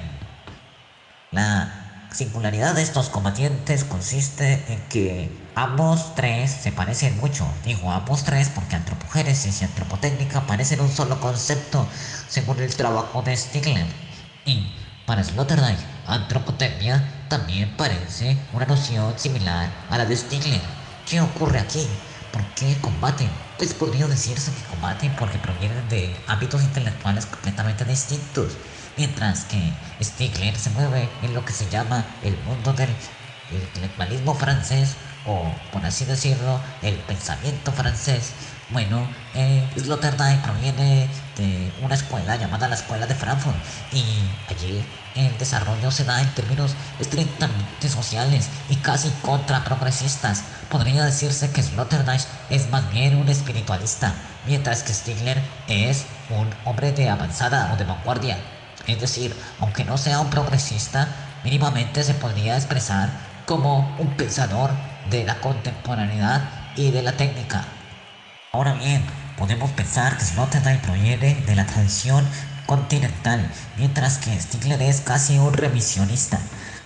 La 1.29 2.07
singularidad 2.11 2.73
de 2.73 2.81
estos 2.81 3.09
combatientes 3.09 3.83
consiste 3.83 4.65
en 4.67 4.81
que 4.89 5.51
ambos 5.53 6.15
tres 6.15 6.49
se 6.49 6.71
parecen 6.71 7.19
mucho. 7.19 7.47
Digo 7.63 7.91
ambos 7.91 8.23
tres 8.23 8.49
porque 8.49 8.77
antropogénesis 8.77 9.61
y 9.61 9.65
antropotécnica 9.65 10.41
parecen 10.47 10.81
un 10.81 10.89
solo 10.89 11.21
concepto 11.21 11.87
según 12.27 12.59
el 12.61 12.75
trabajo 12.75 13.21
de 13.21 13.37
Stigler. 13.37 13.85
Y 14.45 14.73
para 15.05 15.23
Sloterdijk, 15.23 15.77
antropotecnia 16.07 17.27
también 17.29 17.77
parece 17.77 18.39
una 18.53 18.65
noción 18.65 19.13
similar 19.19 19.69
a 19.91 19.99
la 19.99 20.05
de 20.07 20.17
Stigler. 20.17 20.61
¿Qué 21.07 21.21
ocurre 21.21 21.59
aquí? 21.59 21.87
¿Por 22.35 22.53
qué 22.53 22.77
combaten? 22.81 23.29
Pues 23.57 23.73
podría 23.73 24.07
decirse 24.07 24.53
que 24.53 24.61
combaten 24.63 25.15
porque 25.15 25.39
provienen 25.39 25.87
de 25.87 26.21
ámbitos 26.27 26.61
intelectuales 26.63 27.25
completamente 27.27 27.85
distintos, 27.85 28.57
mientras 28.97 29.45
que 29.45 29.79
Stigler 30.03 30.59
se 30.59 30.69
mueve 30.71 31.09
en 31.21 31.33
lo 31.33 31.45
que 31.45 31.53
se 31.53 31.69
llama 31.69 32.17
el 32.23 32.37
mundo 32.43 32.73
del 32.73 32.93
intelectualismo 33.49 34.35
francés 34.35 34.97
o, 35.23 35.55
por 35.71 35.85
así 35.85 36.03
decirlo, 36.03 36.61
el 36.81 36.95
pensamiento 37.05 37.71
francés. 37.71 38.33
Bueno, 38.67 39.09
eh, 39.33 39.71
Sloterdijk 39.77 40.41
proviene 40.41 41.09
de 41.37 41.73
una 41.79 41.95
escuela 41.95 42.35
llamada 42.35 42.67
la 42.67 42.75
Escuela 42.75 43.07
de 43.07 43.15
Frankfurt 43.15 43.63
y 43.91 44.43
allí 44.49 44.85
el 45.13 45.37
desarrollo 45.37 45.89
se 45.89 46.03
da 46.03 46.21
en 46.21 46.35
términos 46.35 46.75
estrictamente 46.99 47.87
sociales 47.87 48.49
y 48.67 48.81
casi 48.81 49.09
contraprogresistas. 49.21 50.43
Podría 50.69 51.05
decirse 51.05 51.51
que 51.51 51.61
Sloterdijk 51.61 52.21
es 52.49 52.69
más 52.69 52.91
bien 52.91 53.17
un 53.17 53.29
espiritualista, 53.29 54.13
mientras 54.47 54.83
que 54.83 54.93
Stigler 54.93 55.41
es 55.67 56.05
un 56.29 56.49
hombre 56.65 56.91
de 56.91 57.09
avanzada 57.09 57.71
o 57.73 57.77
de 57.77 57.85
vanguardia. 57.85 58.37
Es 58.87 58.99
decir, 58.99 59.35
aunque 59.59 59.85
no 59.85 59.97
sea 59.97 60.19
un 60.19 60.29
progresista, 60.29 61.07
mínimamente 61.43 62.03
se 62.03 62.13
podría 62.13 62.55
expresar 62.55 63.09
como 63.45 63.95
un 63.99 64.15
pensador 64.17 64.71
de 65.09 65.23
la 65.23 65.39
contemporaneidad 65.39 66.41
y 66.75 66.91
de 66.91 67.03
la 67.03 67.13
técnica. 67.13 67.63
Ahora 68.51 68.73
bien, 68.73 69.05
podemos 69.37 69.71
pensar 69.71 70.17
que 70.17 70.25
Sloterdijk 70.25 70.81
proviene 70.81 71.35
de 71.45 71.55
la 71.55 71.65
tradición 71.65 72.25
continental, 72.65 73.51
mientras 73.77 74.17
que 74.17 74.39
Stigler 74.39 74.81
es 74.81 75.01
casi 75.01 75.37
un 75.37 75.53
revisionista. 75.53 76.39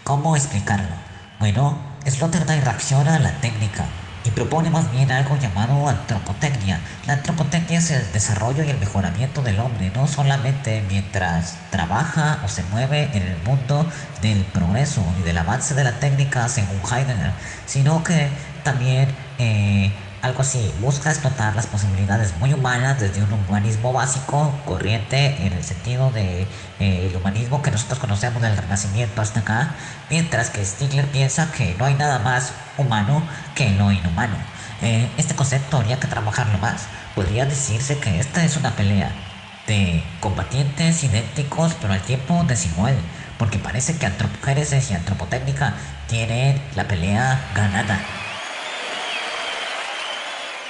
¿Cómo 0.03 0.35
explicarlo? 0.35 0.95
Bueno, 1.39 1.88
Sloterdijk 2.05 2.63
reacciona 2.63 3.15
a 3.15 3.19
la 3.19 3.31
técnica 3.41 3.85
y 4.23 4.31
propone 4.31 4.69
más 4.69 4.91
bien 4.91 5.11
algo 5.11 5.37
llamado 5.37 5.87
antropotecnia. 5.87 6.79
La 7.07 7.13
antropotecnia 7.13 7.79
es 7.79 7.91
el 7.91 8.11
desarrollo 8.11 8.63
y 8.63 8.69
el 8.69 8.77
mejoramiento 8.77 9.41
del 9.41 9.59
hombre, 9.59 9.91
no 9.95 10.07
solamente 10.07 10.83
mientras 10.89 11.57
trabaja 11.71 12.39
o 12.43 12.47
se 12.47 12.63
mueve 12.63 13.09
en 13.13 13.23
el 13.23 13.37
mundo 13.43 13.89
del 14.21 14.43
progreso 14.45 15.03
y 15.19 15.23
del 15.23 15.37
avance 15.37 15.73
de 15.73 15.83
la 15.83 15.99
técnica 15.99 16.47
según 16.49 16.81
Heidegger, 16.89 17.33
sino 17.65 18.03
que 18.03 18.29
también 18.63 19.15
eh, 19.37 19.91
algo 20.21 20.41
así, 20.41 20.73
busca 20.81 21.09
explotar 21.09 21.55
las 21.55 21.67
posibilidades 21.67 22.37
muy 22.39 22.53
humanas 22.53 22.99
desde 22.99 23.23
un 23.23 23.31
humanismo 23.31 23.93
básico, 23.93 24.53
corriente, 24.65 25.45
en 25.45 25.53
el 25.53 25.63
sentido 25.63 26.11
de 26.11 26.45
eh, 26.79 27.13
humanismo 27.15 27.61
que 27.61 27.71
nosotros 27.71 27.99
conocemos 27.99 28.41
del 28.41 28.57
Renacimiento 28.57 29.21
hasta 29.21 29.39
acá, 29.39 29.75
mientras 30.09 30.49
que 30.49 30.65
Stigler 30.65 31.07
piensa 31.07 31.51
que 31.51 31.75
no 31.79 31.85
hay 31.85 31.95
nada 31.95 32.19
más 32.19 32.51
humano 32.77 33.23
que 33.55 33.71
lo 33.71 33.91
inhumano. 33.91 34.35
Eh, 34.81 35.09
este 35.17 35.35
concepto 35.35 35.77
habría 35.77 35.99
que 35.99 36.07
trabajarlo 36.07 36.57
más. 36.57 36.87
Podría 37.15 37.45
decirse 37.45 37.99
que 37.99 38.19
esta 38.19 38.43
es 38.43 38.57
una 38.57 38.75
pelea 38.75 39.11
de 39.67 40.03
combatientes 40.19 41.03
idénticos 41.03 41.75
pero 41.79 41.93
al 41.93 42.01
tiempo 42.01 42.43
desigual, 42.47 42.95
porque 43.37 43.59
parece 43.59 43.97
que 43.97 44.05
antropogénesis 44.05 44.91
y 44.91 44.95
antropotécnica 44.95 45.75
tienen 46.07 46.61
la 46.75 46.87
pelea 46.87 47.51
ganada. 47.53 48.18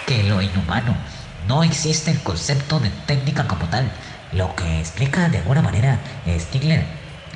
Que 0.09 0.23
lo 0.23 0.41
inhumano 0.41 0.95
no 1.47 1.61
existe 1.63 2.09
el 2.09 2.19
concepto 2.21 2.79
de 2.79 2.89
técnica 3.05 3.47
como 3.47 3.67
tal. 3.67 3.91
Lo 4.31 4.55
que 4.55 4.79
explica 4.79 5.29
de 5.29 5.37
alguna 5.37 5.61
manera 5.61 5.99
Stigler 6.25 6.83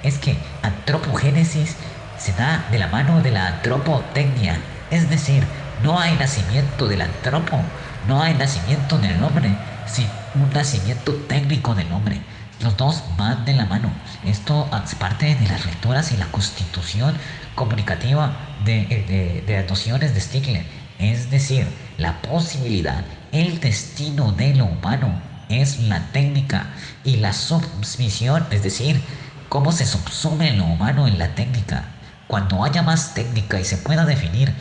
es 0.01 0.17
que 0.17 0.35
antropogénesis 0.63 1.75
se 2.17 2.33
da 2.33 2.65
de 2.71 2.79
la 2.79 2.87
mano 2.87 3.21
de 3.21 3.29
la 3.29 3.45
antropotecnia, 3.45 4.57
es 4.89 5.07
decir, 5.07 5.43
no 5.83 5.99
hay 5.99 6.15
nacimiento 6.15 6.87
del 6.87 7.03
antropo, 7.03 7.61
no 8.07 8.23
hay 8.23 8.33
nacimiento 8.33 8.97
del 8.97 9.21
hombre, 9.21 9.55
sin 9.85 10.07
un 10.33 10.49
nacimiento 10.49 11.13
técnico 11.29 11.75
del 11.75 11.91
hombre. 11.91 12.21
Los 12.59 12.75
dos 12.75 13.03
van 13.17 13.45
de 13.45 13.53
la 13.53 13.67
mano. 13.67 13.91
Esto 14.25 14.67
es 14.83 14.95
parte 14.95 15.35
de 15.35 15.47
las 15.47 15.67
lecturas 15.67 16.11
y 16.11 16.17
la 16.17 16.25
constitución 16.25 17.15
comunicativa 17.53 18.35
de, 18.65 18.87
de, 19.07 19.43
de 19.45 19.61
las 19.61 19.69
nociones 19.69 20.15
de 20.15 20.21
Stigler. 20.21 20.82
Es 21.03 21.29
decir, 21.29 21.67
la 21.97 22.21
posibilidad, 22.21 23.03
el 23.33 23.59
destino 23.59 24.31
de 24.31 24.55
lo 24.55 24.67
humano 24.67 25.21
es 25.49 25.79
la 25.79 25.99
técnica 26.13 26.67
y 27.03 27.17
la 27.17 27.33
submisión, 27.33 28.47
es 28.51 28.63
decir, 28.63 29.03
cómo 29.49 29.73
se 29.73 29.85
subsume 29.85 30.53
lo 30.53 30.63
humano 30.63 31.05
en 31.05 31.19
la 31.19 31.35
técnica. 31.35 31.83
Cuando 32.27 32.63
haya 32.63 32.83
más 32.83 33.13
técnica 33.15 33.59
y 33.59 33.65
se 33.65 33.75
pueda 33.75 34.05
definir, 34.05 34.53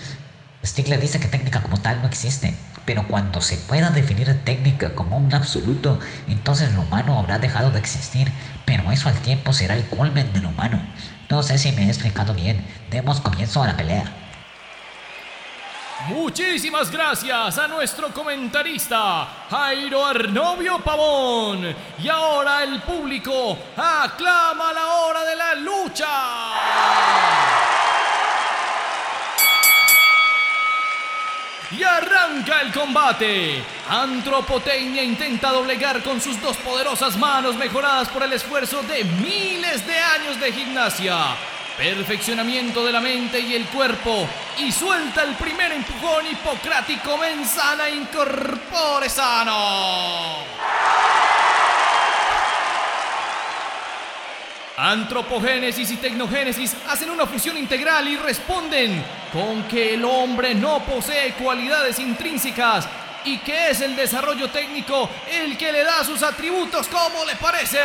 Stigler 0.65 1.01
dice 1.01 1.21
que 1.21 1.29
técnica 1.29 1.63
como 1.63 1.81
tal 1.81 2.03
no 2.03 2.09
existe, 2.09 2.57
pero 2.87 3.07
cuando 3.07 3.41
se 3.41 3.57
pueda 3.57 3.91
definir 3.91 4.43
técnica 4.43 4.97
como 4.97 5.19
un 5.19 5.33
absoluto, 5.33 6.01
entonces 6.27 6.75
lo 6.75 6.81
humano 6.81 7.21
habrá 7.21 7.39
dejado 7.39 7.71
de 7.71 7.79
existir, 7.79 8.33
pero 8.65 8.91
eso 8.91 9.09
al 9.09 9.23
tiempo 9.23 9.53
será 9.53 9.77
el 9.77 9.85
culmen 9.85 10.33
de 10.33 10.41
lo 10.41 10.49
humano. 10.49 10.83
No 11.31 11.45
sé 11.45 11.57
si 11.59 11.71
me 11.71 11.85
he 11.85 11.89
explicado 11.89 12.35
bien, 12.35 12.67
demos 12.91 13.21
comienzo 13.21 13.63
a 13.63 13.69
la 13.69 13.77
pelea. 13.77 14.13
Muchísimas 16.09 16.91
gracias 16.91 17.59
a 17.59 17.69
nuestro 17.69 18.09
comentarista 18.13 19.29
Jairo 19.49 20.05
Arnovio 20.05 20.81
Pavón. 20.81 21.75
Y 22.03 22.09
ahora 22.09 22.65
el 22.65 22.81
público 22.83 23.57
aclama 23.77 24.73
la 24.73 24.87
hora 24.87 25.25
de 25.25 25.37
la 25.37 25.55
lucha. 25.55 26.09
Y 31.71 31.83
arranca 31.85 32.61
el 32.63 32.73
combate. 32.73 33.63
Antropotecnia 33.89 35.05
intenta 35.05 35.51
doblegar 35.51 36.03
con 36.03 36.21
sus 36.21 36.41
dos 36.43 36.57
poderosas 36.59 37.17
manos 37.17 37.55
mejoradas 37.55 38.09
por 38.09 38.25
el 38.25 38.33
esfuerzo 38.33 38.83
de 38.83 39.05
miles 39.05 39.87
de 39.87 39.99
años 39.99 40.41
de 40.41 40.53
gimnasia. 40.53 41.17
Perfeccionamiento 41.77 42.85
de 42.85 42.93
la 42.93 43.01
mente 43.01 43.41
y 43.41 43.55
el 43.55 43.67
cuerpo. 43.67 44.29
Y 44.59 44.71
suelta 44.71 45.23
el 45.23 45.35
primer 45.35 45.73
empujón 45.73 46.27
hipocrático 46.27 47.17
mensana 47.17 47.89
incorpore 47.89 49.09
sano. 49.09 50.53
Antropogénesis 54.77 55.91
y 55.93 55.97
tecnogénesis 55.97 56.77
hacen 56.89 57.11
una 57.11 57.27
fusión 57.27 57.57
integral 57.57 58.09
y 58.09 58.17
responden 58.17 59.05
con 59.33 59.63
que 59.65 59.95
el 59.95 60.05
hombre 60.05 60.55
no 60.55 60.81
posee 60.81 61.33
cualidades 61.35 61.99
intrínsecas 61.99 62.89
y 63.25 63.39
que 63.39 63.71
es 63.71 63.81
el 63.81 63.95
desarrollo 63.95 64.51
técnico 64.51 65.09
el 65.31 65.57
que 65.57 65.73
le 65.73 65.85
da 65.85 66.03
sus 66.05 66.23
atributos 66.23 66.89
como 66.89 67.25
le 67.25 67.37
parece. 67.37 67.79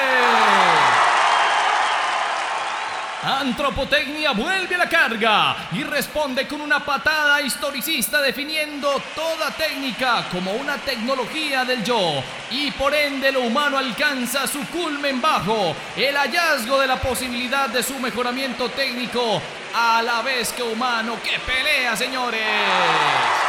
Antropotecnia 3.24 4.31
vuelve 4.31 4.75
a 4.75 4.77
la 4.77 4.89
carga 4.89 5.69
y 5.71 5.83
responde 5.83 6.47
con 6.47 6.62
una 6.62 6.86
patada 6.86 7.41
historicista 7.41 8.21
definiendo 8.21 9.01
toda 9.15 9.50
técnica 9.51 10.25
como 10.31 10.53
una 10.53 10.77
tecnología 10.77 11.65
del 11.65 11.83
yo 11.83 12.23
y 12.51 12.69
por 12.71 12.93
ende 12.93 13.32
lo 13.32 13.41
humano 13.41 13.77
alcanza 13.77 14.45
su 14.45 14.63
culmen 14.67 15.19
bajo, 15.19 15.75
el 15.95 16.15
hallazgo 16.15 16.80
de 16.80 16.88
la 16.88 16.97
posibilidad 16.97 17.69
de 17.69 17.82
su 17.82 17.97
mejoramiento 17.97 18.69
técnico 18.69 19.41
a 19.73 20.01
la 20.03 20.21
vez 20.21 20.53
que 20.53 20.62
humano 20.62 21.17
que 21.23 21.39
pelea, 21.39 21.95
señores. 21.95 23.46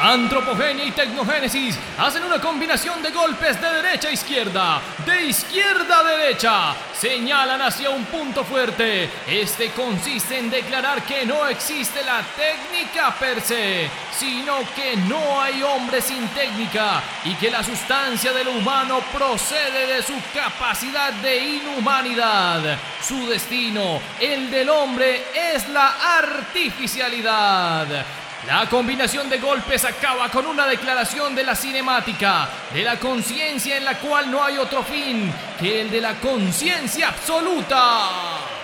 Antropogenia 0.00 0.84
y 0.84 0.92
tecnogénesis 0.92 1.76
hacen 1.98 2.22
una 2.22 2.40
combinación 2.40 3.02
de 3.02 3.10
golpes 3.10 3.60
de 3.60 3.68
derecha 3.82 4.06
a 4.06 4.12
izquierda, 4.12 4.80
de 5.04 5.26
izquierda 5.26 5.98
a 5.98 6.04
derecha. 6.04 6.72
Señalan 6.96 7.60
hacia 7.62 7.90
un 7.90 8.04
punto 8.04 8.44
fuerte. 8.44 9.10
Este 9.26 9.72
consiste 9.72 10.38
en 10.38 10.50
declarar 10.50 11.02
que 11.02 11.26
no 11.26 11.48
existe 11.48 12.04
la 12.04 12.22
técnica 12.22 13.12
per 13.18 13.40
se, 13.40 13.90
sino 14.16 14.58
que 14.76 14.96
no 14.96 15.40
hay 15.40 15.64
hombre 15.64 16.00
sin 16.00 16.28
técnica 16.28 17.02
y 17.24 17.34
que 17.34 17.50
la 17.50 17.64
sustancia 17.64 18.32
de 18.32 18.44
lo 18.44 18.52
humano 18.52 19.00
procede 19.12 19.94
de 19.94 20.02
su 20.04 20.14
capacidad 20.32 21.12
de 21.14 21.38
inhumanidad. 21.38 22.78
Su 23.02 23.26
destino, 23.26 24.00
el 24.20 24.48
del 24.48 24.70
hombre, 24.70 25.24
es 25.34 25.68
la 25.70 26.18
artificialidad. 26.18 28.27
La 28.46 28.66
combinación 28.68 29.28
de 29.28 29.38
golpes 29.38 29.84
acaba 29.84 30.28
con 30.30 30.46
una 30.46 30.66
declaración 30.66 31.34
de 31.34 31.42
la 31.42 31.54
cinemática, 31.54 32.48
de 32.72 32.82
la 32.82 32.96
conciencia 32.96 33.76
en 33.76 33.84
la 33.84 33.98
cual 33.98 34.30
no 34.30 34.42
hay 34.42 34.56
otro 34.56 34.82
fin 34.84 35.32
que 35.58 35.82
el 35.82 35.90
de 35.90 36.00
la 36.00 36.14
conciencia 36.14 37.08
absoluta. 37.08 38.08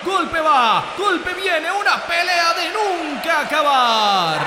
Golpe 0.05 0.41
va, 0.41 0.85
golpe 0.97 1.35
viene, 1.35 1.71
una 1.73 2.03
pelea 2.03 2.55
de 2.55 2.71
nunca 2.71 3.41
acabar. 3.41 4.41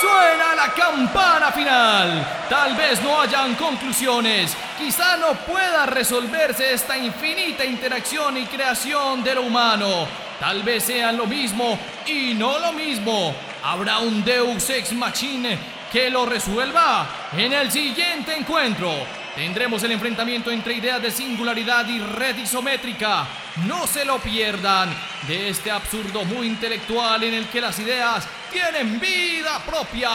Suena 0.00 0.54
la 0.54 0.72
campana 0.72 1.50
final. 1.52 2.26
Tal 2.48 2.74
vez 2.74 3.02
no 3.02 3.20
hayan 3.20 3.54
conclusiones. 3.56 4.56
Quizá 4.78 5.16
no 5.16 5.34
pueda 5.34 5.86
resolverse 5.86 6.72
esta 6.72 6.96
infinita 6.96 7.64
interacción 7.64 8.36
y 8.36 8.46
creación 8.46 9.22
de 9.24 9.34
lo 9.34 9.42
humano. 9.42 10.21
Tal 10.42 10.64
vez 10.64 10.82
sean 10.82 11.16
lo 11.16 11.24
mismo 11.24 11.78
y 12.04 12.34
no 12.34 12.58
lo 12.58 12.72
mismo. 12.72 13.32
Habrá 13.62 14.00
un 14.00 14.24
Deus 14.24 14.68
ex 14.70 14.92
machine 14.92 15.56
que 15.92 16.10
lo 16.10 16.26
resuelva 16.26 17.06
en 17.32 17.52
el 17.52 17.70
siguiente 17.70 18.36
encuentro. 18.36 18.92
Tendremos 19.36 19.84
el 19.84 19.92
enfrentamiento 19.92 20.50
entre 20.50 20.74
ideas 20.74 21.00
de 21.00 21.12
singularidad 21.12 21.86
y 21.86 22.00
red 22.00 22.36
isométrica. 22.38 23.24
No 23.68 23.86
se 23.86 24.04
lo 24.04 24.18
pierdan 24.18 24.92
de 25.28 25.48
este 25.48 25.70
absurdo 25.70 26.24
muy 26.24 26.48
intelectual 26.48 27.22
en 27.22 27.34
el 27.34 27.46
que 27.46 27.60
las 27.60 27.78
ideas 27.78 28.26
tienen 28.50 28.98
vida 28.98 29.60
propia. 29.64 30.10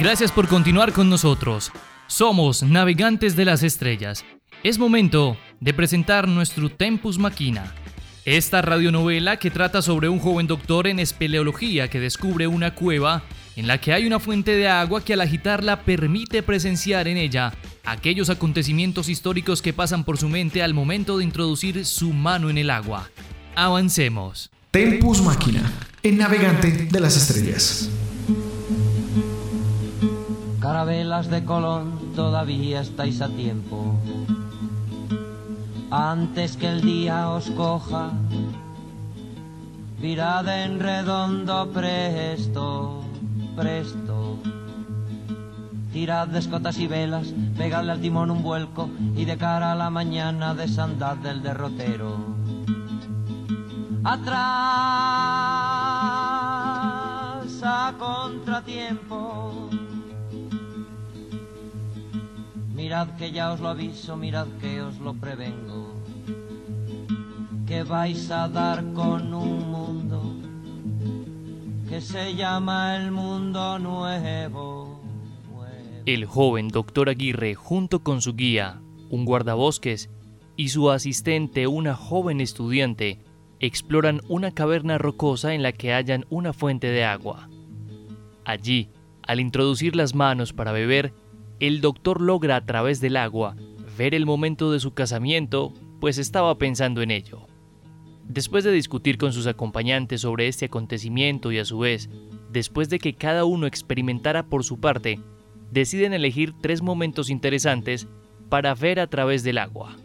Gracias 0.00 0.32
por 0.32 0.48
continuar 0.48 0.94
con 0.94 1.10
nosotros. 1.10 1.70
Somos 2.06 2.62
Navegantes 2.62 3.36
de 3.36 3.44
las 3.44 3.62
Estrellas. 3.62 4.24
Es 4.62 4.78
momento 4.78 5.36
de 5.60 5.74
presentar 5.74 6.26
nuestro 6.26 6.70
Tempus 6.70 7.18
Machina. 7.18 7.74
Esta 8.24 8.62
radionovela 8.62 9.36
que 9.36 9.50
trata 9.50 9.82
sobre 9.82 10.08
un 10.08 10.18
joven 10.18 10.46
doctor 10.46 10.86
en 10.86 11.00
espeleología 11.00 11.88
que 11.88 12.00
descubre 12.00 12.46
una 12.46 12.74
cueva 12.74 13.24
en 13.56 13.66
la 13.66 13.76
que 13.76 13.92
hay 13.92 14.06
una 14.06 14.20
fuente 14.20 14.52
de 14.52 14.68
agua 14.68 15.04
que 15.04 15.12
al 15.12 15.20
agitarla 15.20 15.82
permite 15.82 16.42
presenciar 16.42 17.06
en 17.06 17.18
ella 17.18 17.52
aquellos 17.84 18.30
acontecimientos 18.30 19.10
históricos 19.10 19.60
que 19.60 19.74
pasan 19.74 20.04
por 20.04 20.16
su 20.16 20.30
mente 20.30 20.62
al 20.62 20.72
momento 20.72 21.18
de 21.18 21.24
introducir 21.24 21.84
su 21.84 22.14
mano 22.14 22.48
en 22.48 22.56
el 22.56 22.70
agua. 22.70 23.10
Avancemos. 23.54 24.50
Tempus 24.70 25.20
Máquina, 25.20 25.70
el 26.02 26.16
navegante 26.16 26.88
de 26.90 27.00
las 27.00 27.18
estrellas. 27.18 27.90
Carabelas 30.70 31.28
de 31.28 31.44
Colón, 31.44 32.14
todavía 32.14 32.80
estáis 32.80 33.20
a 33.20 33.28
tiempo. 33.28 33.96
Antes 35.90 36.56
que 36.56 36.68
el 36.68 36.80
día 36.80 37.28
os 37.28 37.50
coja, 37.50 38.12
virad 40.00 40.46
en 40.46 40.78
redondo 40.78 41.72
presto, 41.72 43.02
presto. 43.56 44.38
Tirad 45.92 46.28
de 46.28 46.38
escotas 46.38 46.78
y 46.78 46.86
velas, 46.86 47.34
pegadle 47.58 47.90
al 47.90 48.00
timón 48.00 48.30
un 48.30 48.44
vuelco 48.44 48.88
y 49.16 49.24
de 49.24 49.36
cara 49.36 49.72
a 49.72 49.74
la 49.74 49.90
mañana 49.90 50.54
desandad 50.54 51.16
del 51.16 51.42
derrotero. 51.42 52.16
Atrás 54.04 54.40
a 57.62 57.92
contratiempo. 57.98 59.09
Mirad 62.90 63.14
que 63.18 63.30
ya 63.30 63.52
os 63.52 63.60
lo 63.60 63.68
aviso, 63.68 64.16
mirad 64.16 64.48
que 64.60 64.82
os 64.82 64.98
lo 64.98 65.14
prevengo. 65.14 65.94
Que 67.64 67.84
vais 67.84 68.28
a 68.32 68.48
dar 68.48 68.82
con 68.94 69.32
un 69.32 69.70
mundo 69.70 70.20
que 71.88 72.00
se 72.00 72.34
llama 72.34 72.96
el 72.96 73.12
mundo 73.12 73.78
nuevo. 73.78 75.00
El 76.04 76.24
joven 76.24 76.66
doctor 76.66 77.08
Aguirre, 77.08 77.54
junto 77.54 78.02
con 78.02 78.20
su 78.20 78.34
guía, 78.34 78.80
un 79.08 79.24
guardabosques, 79.24 80.10
y 80.56 80.70
su 80.70 80.90
asistente, 80.90 81.68
una 81.68 81.94
joven 81.94 82.40
estudiante, 82.40 83.20
exploran 83.60 84.20
una 84.26 84.50
caverna 84.50 84.98
rocosa 84.98 85.54
en 85.54 85.62
la 85.62 85.70
que 85.70 85.92
hallan 85.92 86.26
una 86.28 86.52
fuente 86.52 86.88
de 86.88 87.04
agua. 87.04 87.48
Allí, 88.44 88.88
al 89.22 89.38
introducir 89.38 89.94
las 89.94 90.16
manos 90.16 90.52
para 90.52 90.72
beber, 90.72 91.12
el 91.60 91.82
doctor 91.82 92.20
logra 92.20 92.56
a 92.56 92.64
través 92.64 93.00
del 93.00 93.16
agua 93.16 93.54
ver 93.96 94.14
el 94.14 94.24
momento 94.24 94.72
de 94.72 94.80
su 94.80 94.94
casamiento, 94.94 95.74
pues 96.00 96.16
estaba 96.16 96.56
pensando 96.56 97.02
en 97.02 97.10
ello. 97.10 97.46
Después 98.24 98.64
de 98.64 98.72
discutir 98.72 99.18
con 99.18 99.34
sus 99.34 99.46
acompañantes 99.46 100.22
sobre 100.22 100.48
este 100.48 100.66
acontecimiento 100.66 101.52
y 101.52 101.58
a 101.58 101.66
su 101.66 101.80
vez, 101.80 102.08
después 102.50 102.88
de 102.88 102.98
que 102.98 103.12
cada 103.12 103.44
uno 103.44 103.66
experimentara 103.66 104.46
por 104.46 104.64
su 104.64 104.80
parte, 104.80 105.20
deciden 105.70 106.14
elegir 106.14 106.54
tres 106.60 106.80
momentos 106.80 107.28
interesantes 107.28 108.08
para 108.48 108.74
ver 108.74 108.98
a 108.98 109.08
través 109.08 109.42
del 109.42 109.58
agua. 109.58 109.96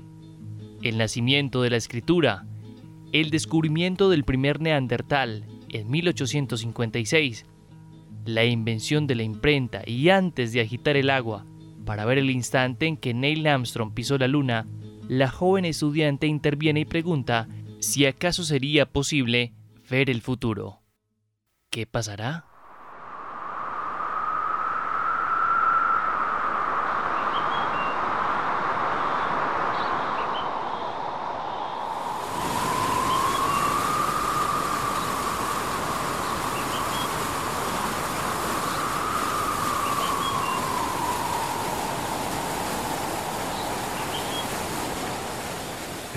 El 0.81 0.97
nacimiento 0.97 1.61
de 1.61 1.69
la 1.69 1.77
escritura, 1.77 2.45
el 3.13 3.29
descubrimiento 3.29 4.09
del 4.09 4.25
primer 4.25 4.59
neandertal 4.59 5.45
en 5.69 5.89
1856, 5.89 7.45
la 8.25 8.43
invención 8.43 9.07
de 9.07 9.15
la 9.15 9.23
imprenta 9.23 9.81
y 9.85 10.09
antes 10.09 10.51
de 10.51 10.61
agitar 10.61 10.97
el 10.97 11.09
agua 11.09 11.45
para 11.85 12.05
ver 12.05 12.17
el 12.17 12.31
instante 12.31 12.87
en 12.87 12.97
que 12.97 13.13
Neil 13.13 13.45
Armstrong 13.45 13.93
pisó 13.93 14.17
la 14.17 14.27
luna, 14.27 14.65
la 15.07 15.29
joven 15.29 15.65
estudiante 15.65 16.27
interviene 16.27 16.81
y 16.81 16.85
pregunta 16.85 17.47
si 17.79 18.05
acaso 18.05 18.43
sería 18.43 18.87
posible 18.87 19.53
ver 19.89 20.09
el 20.09 20.21
futuro. 20.21 20.81
¿Qué 21.69 21.85
pasará? 21.85 22.45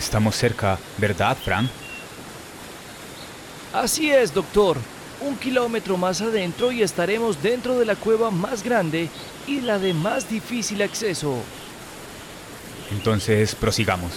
Estamos 0.09 0.37
cerca, 0.37 0.79
¿verdad, 0.97 1.37
Frank? 1.37 1.69
Así 3.75 4.11
es, 4.11 4.33
doctor. 4.33 4.79
Un 5.21 5.37
kilómetro 5.37 5.99
más 5.99 6.23
adentro 6.23 6.73
y 6.73 6.83
estaremos 6.83 7.43
dentro 7.43 7.79
de 7.79 7.85
la 7.85 7.95
cueva 7.95 8.31
más 8.31 8.63
grande 8.63 9.11
y 9.47 9.61
la 9.61 9.79
de 9.79 9.93
más 9.93 10.31
difícil 10.31 10.81
acceso. 10.81 11.37
Entonces, 12.91 13.55
prosigamos. 13.55 14.13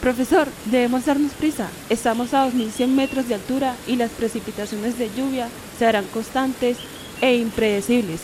Profesor, 0.00 0.46
debemos 0.66 1.06
darnos 1.06 1.32
prisa. 1.32 1.70
Estamos 1.90 2.32
a 2.32 2.46
2.100 2.46 2.86
metros 2.86 3.26
de 3.26 3.34
altura 3.34 3.74
y 3.88 3.96
las 3.96 4.12
precipitaciones 4.12 4.96
de 4.96 5.10
lluvia 5.12 5.48
serán 5.76 6.04
constantes 6.04 6.76
e 7.20 7.34
impredecibles. 7.34 8.20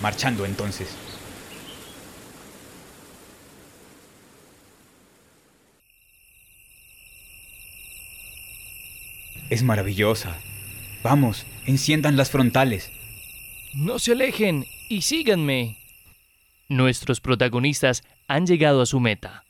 Marchando 0.00 0.46
entonces. 0.46 0.88
Es 9.54 9.62
maravillosa. 9.62 10.36
Vamos, 11.04 11.46
enciendan 11.64 12.16
las 12.16 12.28
frontales. 12.28 12.90
No 13.72 14.00
se 14.00 14.10
alejen 14.10 14.66
y 14.88 15.02
síganme. 15.02 15.78
Nuestros 16.68 17.20
protagonistas 17.20 18.02
han 18.26 18.48
llegado 18.48 18.82
a 18.82 18.86
su 18.86 18.98
meta. 18.98 19.44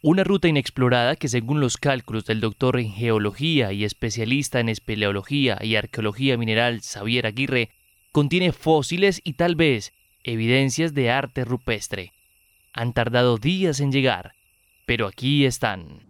Una 0.00 0.24
ruta 0.24 0.48
inexplorada 0.48 1.14
que 1.14 1.28
según 1.28 1.60
los 1.60 1.76
cálculos 1.76 2.24
del 2.24 2.40
doctor 2.40 2.80
en 2.80 2.90
geología 2.90 3.70
y 3.74 3.84
especialista 3.84 4.60
en 4.60 4.70
espeleología 4.70 5.58
y 5.60 5.76
arqueología 5.76 6.38
mineral 6.38 6.80
Xavier 6.80 7.26
Aguirre, 7.26 7.68
contiene 8.12 8.52
fósiles 8.52 9.20
y 9.24 9.34
tal 9.34 9.56
vez 9.56 9.92
evidencias 10.24 10.94
de 10.94 11.10
arte 11.10 11.44
rupestre. 11.44 12.14
Han 12.72 12.94
tardado 12.94 13.36
días 13.36 13.80
en 13.80 13.92
llegar, 13.92 14.32
pero 14.86 15.06
aquí 15.06 15.44
están. 15.44 16.09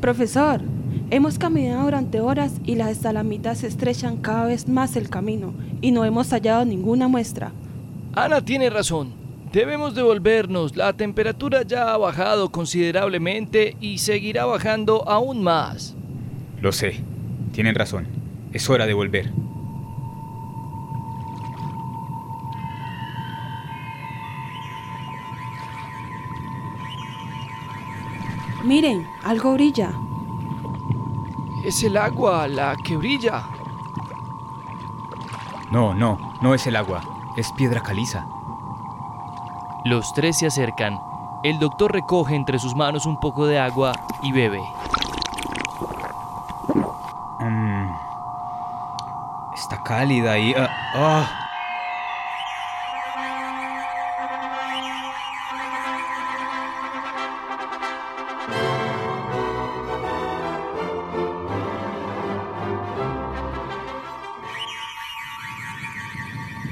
Profesor, 0.00 0.60
hemos 1.10 1.38
caminado 1.38 1.82
durante 1.84 2.20
horas 2.20 2.52
y 2.64 2.76
las 2.76 2.90
estalamitas 2.90 3.64
estrechan 3.64 4.18
cada 4.18 4.46
vez 4.46 4.68
más 4.68 4.94
el 4.94 5.10
camino 5.10 5.52
y 5.80 5.90
no 5.90 6.04
hemos 6.04 6.30
hallado 6.30 6.64
ninguna 6.64 7.08
muestra. 7.08 7.50
Ana 8.14 8.40
tiene 8.44 8.70
razón. 8.70 9.12
Debemos 9.52 9.96
devolvernos. 9.96 10.76
La 10.76 10.92
temperatura 10.92 11.62
ya 11.62 11.92
ha 11.92 11.96
bajado 11.96 12.50
considerablemente 12.50 13.76
y 13.80 13.98
seguirá 13.98 14.44
bajando 14.44 15.08
aún 15.08 15.42
más. 15.42 15.96
Lo 16.60 16.70
sé. 16.70 17.00
Tienen 17.52 17.74
razón. 17.74 18.06
Es 18.52 18.70
hora 18.70 18.86
de 18.86 18.94
volver. 18.94 19.30
Miren, 28.68 29.10
algo 29.24 29.54
brilla. 29.54 29.94
Es 31.64 31.82
el 31.84 31.96
agua 31.96 32.46
la 32.46 32.76
que 32.76 32.98
brilla. 32.98 33.48
No, 35.70 35.94
no, 35.94 36.34
no 36.42 36.52
es 36.52 36.66
el 36.66 36.76
agua. 36.76 37.00
Es 37.34 37.50
piedra 37.52 37.82
caliza. 37.82 38.26
Los 39.86 40.12
tres 40.12 40.36
se 40.36 40.48
acercan. 40.48 41.00
El 41.44 41.58
doctor 41.58 41.92
recoge 41.92 42.34
entre 42.34 42.58
sus 42.58 42.74
manos 42.74 43.06
un 43.06 43.18
poco 43.18 43.46
de 43.46 43.58
agua 43.58 43.94
y 44.22 44.32
bebe. 44.32 44.60
Mm. 47.40 47.90
Está 49.54 49.82
cálida 49.82 50.38
y... 50.38 50.54
ah. 50.58 51.37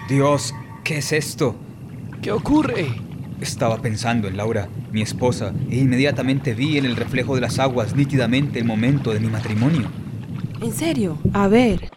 Dios, 0.08 0.54
¿qué 0.84 0.98
es 0.98 1.12
esto? 1.12 1.56
¿Qué 2.22 2.30
ocurre? 2.30 2.86
Estaba 3.40 3.82
pensando 3.82 4.28
en 4.28 4.36
Laura, 4.36 4.68
mi 4.92 5.02
esposa, 5.02 5.52
e 5.68 5.78
inmediatamente 5.78 6.54
vi 6.54 6.78
en 6.78 6.84
el 6.84 6.94
reflejo 6.94 7.34
de 7.34 7.40
las 7.40 7.58
aguas 7.58 7.96
nítidamente 7.96 8.60
el 8.60 8.66
momento 8.66 9.12
de 9.12 9.18
mi 9.18 9.26
matrimonio. 9.26 9.88
¿En 10.62 10.72
serio? 10.72 11.18
A 11.32 11.48
ver. 11.48 11.90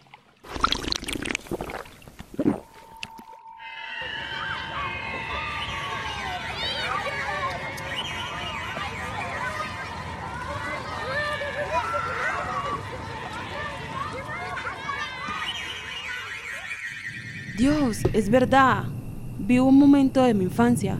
Es 18.30 18.32
verdad. 18.32 18.84
Vi 19.40 19.58
un 19.58 19.76
momento 19.76 20.22
de 20.22 20.34
mi 20.34 20.44
infancia. 20.44 20.96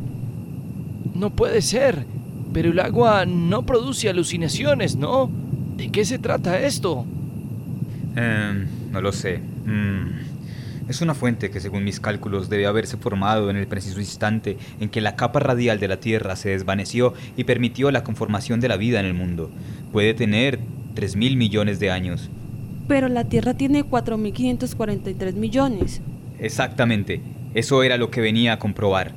No 1.15 1.31
puede 1.31 1.63
ser. 1.63 2.05
Pero 2.53 2.73
el 2.73 2.81
agua 2.81 3.25
no 3.25 3.65
produce 3.65 4.09
alucinaciones, 4.09 4.97
¿no? 4.97 5.31
¿De 5.77 5.93
qué 5.93 6.05
se 6.05 6.19
trata 6.19 6.59
esto? 6.59 7.07
Em, 8.17 8.67
no 8.91 9.01
lo 9.01 9.13
sé. 9.13 9.39
Mm. 9.39 10.89
Es 10.89 11.03
una 11.03 11.15
fuente 11.15 11.53
que 11.53 11.61
según 11.61 11.85
mis 11.85 12.01
cálculos 12.01 12.49
debe 12.49 12.67
haberse 12.67 12.97
formado 12.97 13.49
en 13.49 13.57
el 13.57 13.69
preciso 13.69 14.01
instante 14.01 14.59
en 14.81 14.89
que 14.89 15.01
la 15.01 15.15
capa 15.15 15.39
radial 15.39 15.79
de 15.79 15.87
la 15.87 16.01
Tierra 16.01 16.35
se 16.35 16.49
desvaneció 16.49 17.15
y 17.37 17.45
permitió 17.45 17.93
la 17.93 18.03
conformación 18.03 18.59
de 18.59 18.67
la 18.67 18.77
vida 18.77 18.99
en 18.99 19.07
el 19.07 19.15
mundo. 19.15 19.51
Puede 19.93 20.15
tener 20.15 20.59
3.000 20.97 21.37
millones 21.37 21.79
de 21.79 21.93
años. 21.93 22.29
Pero 22.89 23.09
la 23.09 23.23
Tierra 23.23 23.55
tiene 23.55 23.85
4.543 23.85 25.35
millones. 25.35 26.03
Exactamente. 26.41 27.21
Eso 27.55 27.83
era 27.83 27.97
lo 27.97 28.11
que 28.11 28.21
venía 28.21 28.55
a 28.55 28.59
comprobar. 28.59 29.13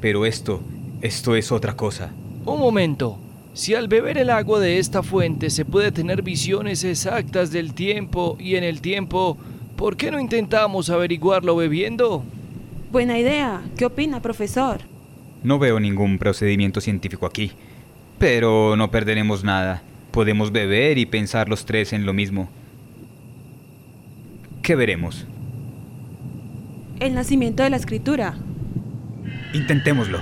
Pero 0.00 0.26
esto, 0.26 0.62
esto 1.00 1.36
es 1.36 1.52
otra 1.52 1.76
cosa. 1.76 2.10
Un 2.44 2.58
momento. 2.58 3.18
Si 3.54 3.74
al 3.74 3.86
beber 3.86 4.16
el 4.16 4.30
agua 4.30 4.60
de 4.60 4.78
esta 4.78 5.02
fuente 5.02 5.50
se 5.50 5.64
puede 5.64 5.92
tener 5.92 6.22
visiones 6.22 6.84
exactas 6.84 7.52
del 7.52 7.74
tiempo 7.74 8.36
y 8.40 8.56
en 8.56 8.64
el 8.64 8.80
tiempo, 8.80 9.36
¿por 9.76 9.96
qué 9.96 10.10
no 10.10 10.18
intentamos 10.18 10.88
averiguarlo 10.88 11.54
bebiendo? 11.54 12.24
Buena 12.90 13.18
idea. 13.18 13.62
¿Qué 13.76 13.84
opina, 13.84 14.20
profesor? 14.20 14.80
No 15.42 15.58
veo 15.58 15.80
ningún 15.80 16.18
procedimiento 16.18 16.80
científico 16.80 17.26
aquí. 17.26 17.52
Pero 18.18 18.76
no 18.76 18.90
perderemos 18.90 19.44
nada. 19.44 19.82
Podemos 20.12 20.52
beber 20.52 20.96
y 20.98 21.06
pensar 21.06 21.48
los 21.48 21.66
tres 21.66 21.92
en 21.92 22.06
lo 22.06 22.12
mismo. 22.12 22.48
¿Qué 24.62 24.76
veremos? 24.76 25.26
El 27.02 27.14
nacimiento 27.14 27.64
de 27.64 27.70
la 27.70 27.78
escritura. 27.78 28.36
Intentémoslo. 29.54 30.20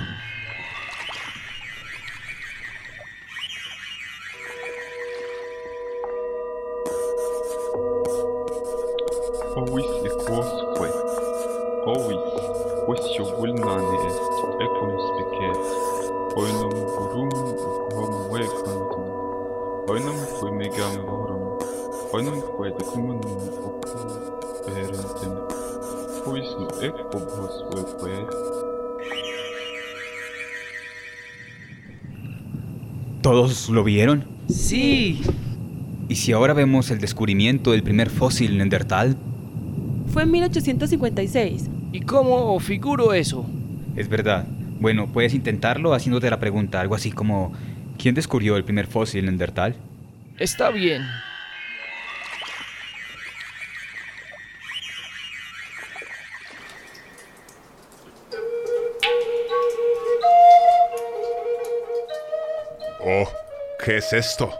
Megam 20.57 21.05
vorum. 21.05 21.41
Equobos 26.21 27.65
veque. 27.99 28.35
¿Todos 33.23 33.69
lo 33.69 33.83
vieron? 33.83 34.25
Sí. 34.47 35.21
¿Y 36.09 36.15
si 36.15 36.31
ahora 36.31 36.53
vemos 36.53 36.91
el 36.91 36.99
descubrimiento 36.99 37.71
del 37.71 37.81
primer 37.81 38.11
fósil 38.11 38.57
neandertal? 38.57 39.17
Fue 40.13 40.23
en 40.23 40.31
1856. 40.31 41.69
¿Y 41.91 42.01
cómo 42.01 42.59
figuro 42.59 43.13
eso? 43.13 43.45
Es 43.95 44.07
verdad. 44.07 44.45
Bueno, 44.79 45.07
puedes 45.07 45.33
intentarlo 45.33 45.93
haciéndote 45.93 46.29
la 46.29 46.39
pregunta, 46.39 46.81
algo 46.81 46.93
así 46.95 47.11
como 47.11 47.51
¿quién 47.97 48.13
descubrió 48.13 48.57
el 48.57 48.63
primer 48.63 48.85
fósil 48.85 49.25
neandertal? 49.25 49.75
Está 50.37 50.69
bien. 50.69 51.01
¿Qué 63.83 63.97
es 63.97 64.13
esto? 64.13 64.51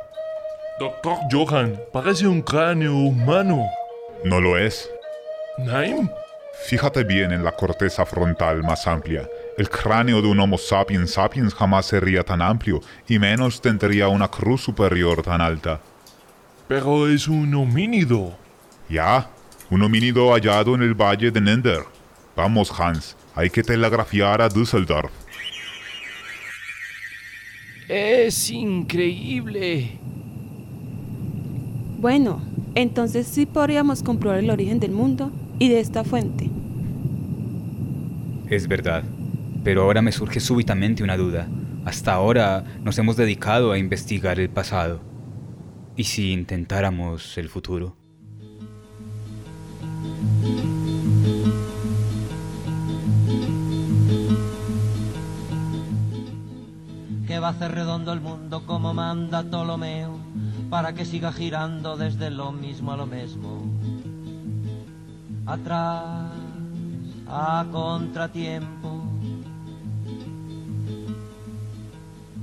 Doctor 0.79 1.17
Johan, 1.31 1.79
parece 1.91 2.27
un 2.27 2.41
cráneo 2.41 2.95
humano. 2.95 3.65
No 4.23 4.39
lo 4.41 4.57
es. 4.57 4.89
Naim, 5.60 6.10
Fíjate 6.67 7.03
bien 7.03 7.31
en 7.31 7.43
la 7.43 7.53
corteza 7.53 8.05
frontal 8.05 8.62
más 8.62 8.86
amplia. 8.86 9.27
El 9.57 9.67
cráneo 9.69 10.21
de 10.21 10.27
un 10.27 10.39
Homo 10.39 10.57
sapiens 10.57 11.12
sapiens 11.13 11.53
jamás 11.55 11.88
sería 11.88 12.23
tan 12.23 12.41
amplio 12.41 12.81
y 13.07 13.17
menos 13.17 13.62
tendría 13.62 14.10
una 14.10 14.27
cruz 14.27 14.62
superior 14.62 15.23
tan 15.23 15.41
alta. 15.41 15.79
pero 16.67 17.07
es 17.10 17.27
un 17.27 17.53
homínido. 17.55 18.34
Ya, 18.89 19.27
un 19.69 19.81
homínido 19.81 20.31
hallado 20.34 20.75
en 20.75 20.84
el 20.84 20.93
valle 20.93 21.31
de 21.31 21.41
Nender. 21.41 21.84
Vamos, 22.36 22.71
Hans, 22.79 23.15
hay 23.36 23.49
que 23.49 23.63
telegrafiar 23.63 24.41
a 24.41 24.47
Düsseldorf. 24.49 25.12
Es 27.93 28.49
increíble. 28.49 29.91
Bueno, 31.99 32.41
entonces 32.73 33.27
sí 33.27 33.45
podríamos 33.45 34.01
comprobar 34.01 34.39
el 34.39 34.49
origen 34.49 34.80
del 34.80 34.91
mundo 34.91 35.30
y 35.60 35.67
de 35.67 35.82
esta 35.82 36.06
fuente. 36.06 36.49
Es 38.49 38.69
verdad. 38.69 39.04
Pero 39.65 39.84
ahora 39.84 40.01
me 40.01 40.13
surge 40.13 40.39
súbitamente 40.39 41.04
una 41.04 41.17
duda. 41.17 41.49
Hasta 41.84 42.13
ahora 42.13 42.63
nos 42.82 42.97
hemos 42.97 43.17
dedicado 43.17 43.73
a 43.73 43.77
investigar 43.77 44.39
el 44.39 44.49
pasado. 44.49 45.01
¿Y 45.97 46.06
si 46.06 46.32
intentáramos 46.32 47.38
el 47.38 47.49
futuro? 47.49 48.00
Que 57.31 57.39
va 57.39 57.47
a 57.47 57.51
hacer 57.51 57.71
redondo 57.71 58.11
el 58.11 58.19
mundo 58.19 58.65
como 58.65 58.93
manda 58.93 59.41
Ptolomeo, 59.41 60.17
para 60.69 60.91
que 60.91 61.05
siga 61.05 61.31
girando 61.31 61.95
desde 61.95 62.29
lo 62.29 62.51
mismo 62.51 62.91
a 62.91 62.97
lo 62.97 63.05
mismo. 63.05 63.63
Atrás, 65.45 66.29
a 67.29 67.65
contratiempo. 67.71 69.01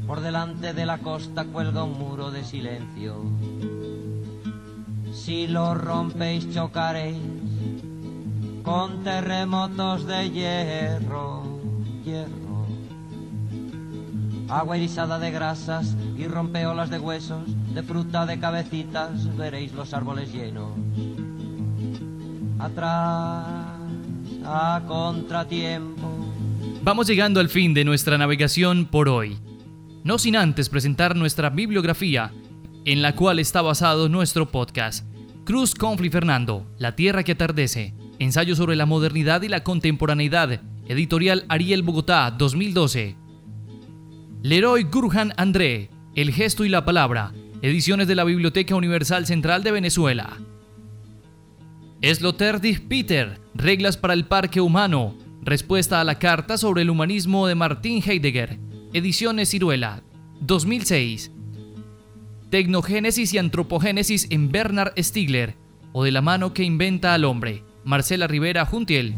Por 0.06 0.20
delante 0.22 0.72
de 0.72 0.86
la 0.86 0.96
costa 0.96 1.44
cuelga 1.44 1.84
un 1.84 1.98
muro 1.98 2.30
de 2.30 2.42
silencio. 2.42 3.16
Si 5.12 5.48
lo 5.48 5.74
rompéis 5.74 6.50
chocaréis 6.54 7.18
con 8.62 9.04
terremotos 9.04 10.06
de 10.06 10.30
hierro, 10.30 11.42
hierro 12.06 12.47
agua 14.48 14.76
erizada 14.76 15.18
de 15.18 15.30
grasas 15.30 15.94
y 16.16 16.26
rompeolas 16.26 16.90
de 16.90 16.98
huesos, 16.98 17.42
de 17.74 17.82
fruta 17.82 18.26
de 18.26 18.38
cabecitas, 18.38 19.36
veréis 19.36 19.72
los 19.72 19.92
árboles 19.92 20.32
llenos. 20.32 20.72
Atrás, 22.58 23.46
a 24.44 24.82
contratiempo. 24.86 26.08
Vamos 26.82 27.06
llegando 27.06 27.40
al 27.40 27.48
fin 27.48 27.74
de 27.74 27.84
nuestra 27.84 28.16
navegación 28.18 28.86
por 28.86 29.08
hoy. 29.08 29.38
No 30.04 30.18
sin 30.18 30.36
antes 30.36 30.68
presentar 30.68 31.14
nuestra 31.16 31.50
bibliografía, 31.50 32.32
en 32.84 33.02
la 33.02 33.14
cual 33.14 33.38
está 33.38 33.60
basado 33.62 34.08
nuestro 34.08 34.50
podcast. 34.50 35.04
Cruz 35.44 35.74
Confli 35.74 36.08
Fernando, 36.08 36.66
La 36.78 36.96
Tierra 36.96 37.22
que 37.24 37.32
Atardece, 37.32 37.94
ensayo 38.18 38.56
sobre 38.56 38.76
la 38.76 38.86
modernidad 38.86 39.42
y 39.42 39.48
la 39.48 39.62
contemporaneidad, 39.64 40.60
editorial 40.86 41.44
Ariel 41.48 41.82
Bogotá, 41.82 42.30
2012. 42.30 43.27
Leroy 44.48 44.84
Gurhan 44.84 45.34
André, 45.36 45.90
El 46.14 46.32
gesto 46.32 46.64
y 46.64 46.70
la 46.70 46.86
palabra, 46.86 47.34
ediciones 47.60 48.08
de 48.08 48.14
la 48.14 48.24
Biblioteca 48.24 48.74
Universal 48.74 49.26
Central 49.26 49.62
de 49.62 49.72
Venezuela. 49.72 50.38
Sloterdijk 52.00 52.88
Peter, 52.88 53.38
Reglas 53.54 53.98
para 53.98 54.14
el 54.14 54.24
Parque 54.24 54.62
Humano, 54.62 55.14
respuesta 55.42 56.00
a 56.00 56.04
la 56.04 56.18
carta 56.18 56.56
sobre 56.56 56.80
el 56.80 56.88
humanismo 56.88 57.46
de 57.46 57.56
Martin 57.56 58.02
Heidegger, 58.02 58.58
ediciones 58.94 59.50
Ciruela, 59.50 60.02
2006. 60.40 61.30
Tecnogénesis 62.48 63.34
y 63.34 63.36
antropogénesis 63.36 64.28
en 64.30 64.50
Bernard 64.50 64.94
Stiegler, 64.98 65.56
o 65.92 66.04
de 66.04 66.10
la 66.10 66.22
mano 66.22 66.54
que 66.54 66.64
inventa 66.64 67.12
al 67.12 67.26
hombre, 67.26 67.64
Marcela 67.84 68.26
Rivera 68.26 68.64
Juntiel. 68.64 69.14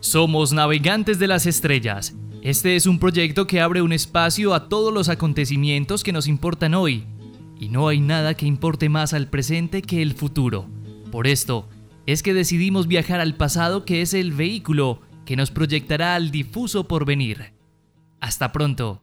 Somos 0.00 0.52
navegantes 0.52 1.20
de 1.20 1.28
las 1.28 1.46
estrellas. 1.46 2.16
Este 2.46 2.76
es 2.76 2.86
un 2.86 3.00
proyecto 3.00 3.48
que 3.48 3.60
abre 3.60 3.82
un 3.82 3.92
espacio 3.92 4.54
a 4.54 4.68
todos 4.68 4.94
los 4.94 5.08
acontecimientos 5.08 6.04
que 6.04 6.12
nos 6.12 6.28
importan 6.28 6.74
hoy, 6.74 7.04
y 7.58 7.70
no 7.70 7.88
hay 7.88 7.98
nada 7.98 8.34
que 8.34 8.46
importe 8.46 8.88
más 8.88 9.14
al 9.14 9.26
presente 9.26 9.82
que 9.82 10.00
el 10.00 10.14
futuro. 10.14 10.68
Por 11.10 11.26
esto, 11.26 11.68
es 12.06 12.22
que 12.22 12.34
decidimos 12.34 12.86
viajar 12.86 13.18
al 13.18 13.34
pasado 13.34 13.84
que 13.84 14.00
es 14.00 14.14
el 14.14 14.30
vehículo 14.30 15.00
que 15.24 15.34
nos 15.34 15.50
proyectará 15.50 16.14
al 16.14 16.30
difuso 16.30 16.86
porvenir. 16.86 17.52
Hasta 18.20 18.52
pronto. 18.52 19.02